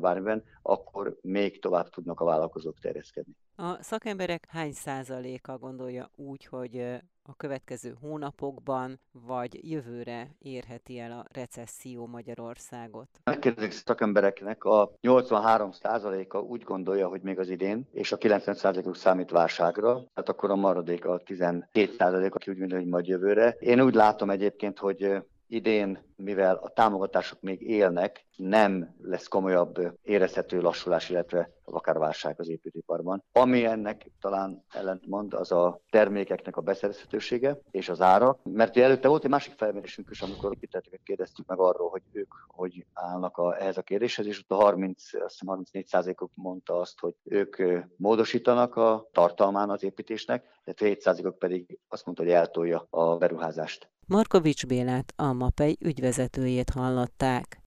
bármiben, 0.00 0.44
akkor 0.62 1.18
még 1.22 1.60
tovább 1.60 1.88
tudnak 1.88 2.20
a 2.20 2.24
vállalkozók 2.24 2.78
terjeszkedni. 2.80 3.32
A 3.56 3.82
szakemberek 3.82 4.46
hány 4.48 4.72
százaléka 4.72 5.58
gondolja 5.58 6.10
úgy, 6.16 6.46
hogy 6.46 7.02
a 7.22 7.36
következő 7.36 7.96
hónapokban 8.00 9.00
vagy 9.12 9.70
jövőre 9.70 10.34
érheti 10.38 10.98
el 10.98 11.12
a 11.12 11.24
recesszió 11.32 12.06
Magyarországot? 12.06 13.08
Megkérdezik 13.24 13.70
szakembereknek 13.70 14.64
a 14.64 14.92
83 15.00 15.72
százaléka 15.72 16.40
úgy 16.40 16.62
gondolja, 16.62 17.08
hogy 17.08 17.20
még 17.22 17.38
az 17.38 17.48
idén, 17.48 17.88
és 17.92 18.12
a 18.12 18.16
90 18.16 18.54
százalékuk 18.54 18.96
számít 18.96 19.30
válságra, 19.30 19.92
tehát 19.92 20.28
akkor 20.28 20.50
a 20.50 20.56
maradék 20.56 21.04
a 21.04 21.18
12 21.18 21.92
százalék, 21.98 22.34
aki 22.34 22.50
úgy 22.50 22.58
gondolja, 22.58 22.82
hogy 22.82 22.92
majd 22.92 23.06
jövőre. 23.06 23.56
Én 23.58 23.80
úgy 23.80 23.94
látom 23.94 24.30
egyébként, 24.30 24.78
hogy 24.78 25.22
idén, 25.46 25.98
mivel 26.16 26.56
a 26.56 26.68
támogatások 26.68 27.40
még 27.40 27.62
élnek, 27.62 28.26
nem 28.36 28.94
lesz 29.02 29.28
komolyabb 29.28 29.98
érezhető 30.02 30.60
lassulás, 30.60 31.10
illetve 31.10 31.50
akár 31.64 31.98
válság 31.98 32.40
az 32.40 32.48
építőiparban. 32.48 33.24
Ami 33.32 33.64
ennek 33.64 34.10
talán 34.20 34.64
ellentmond, 34.72 35.34
az 35.34 35.52
a 35.52 35.80
termékeknek 35.90 36.56
a 36.56 36.60
beszerezhetősége 36.60 37.58
és 37.70 37.88
az 37.88 38.00
ára, 38.00 38.38
mert 38.42 38.76
előtte 38.76 39.08
volt 39.08 39.24
egy 39.24 39.30
másik 39.30 39.52
felmérésünk 39.56 40.08
is, 40.10 40.22
amikor 40.22 40.52
építőket 40.52 41.00
kérdeztük 41.04 41.46
meg 41.46 41.58
arról, 41.58 41.88
hogy 41.88 42.02
ők 42.12 42.34
hogy 42.46 42.86
állnak 42.92 43.36
a, 43.36 43.60
ehhez 43.60 43.76
a 43.76 43.82
kérdéshez, 43.82 44.26
és 44.26 44.38
ott 44.38 44.58
a 44.58 44.62
30, 44.62 45.02
azt 45.14 45.30
hiszem 45.30 45.48
34 45.48 45.86
százalékok 45.86 46.30
mondta 46.34 46.80
azt, 46.80 47.00
hogy 47.00 47.14
ők 47.24 47.56
módosítanak 47.96 48.76
a 48.76 49.08
tartalmán 49.12 49.70
az 49.70 49.82
építésnek, 49.82 50.44
de 50.64 50.72
7 50.76 51.00
százalékok 51.00 51.38
pedig 51.38 51.78
azt 51.88 52.04
mondta, 52.04 52.24
hogy 52.24 52.32
eltolja 52.32 52.86
a 52.90 53.16
beruházást. 53.16 53.88
Markovics 54.06 54.66
Bélát, 54.66 55.12
a 55.16 55.32
MAPEI 55.32 55.76
ügyvezetőjét 56.04 56.70
hallották. 56.70 57.63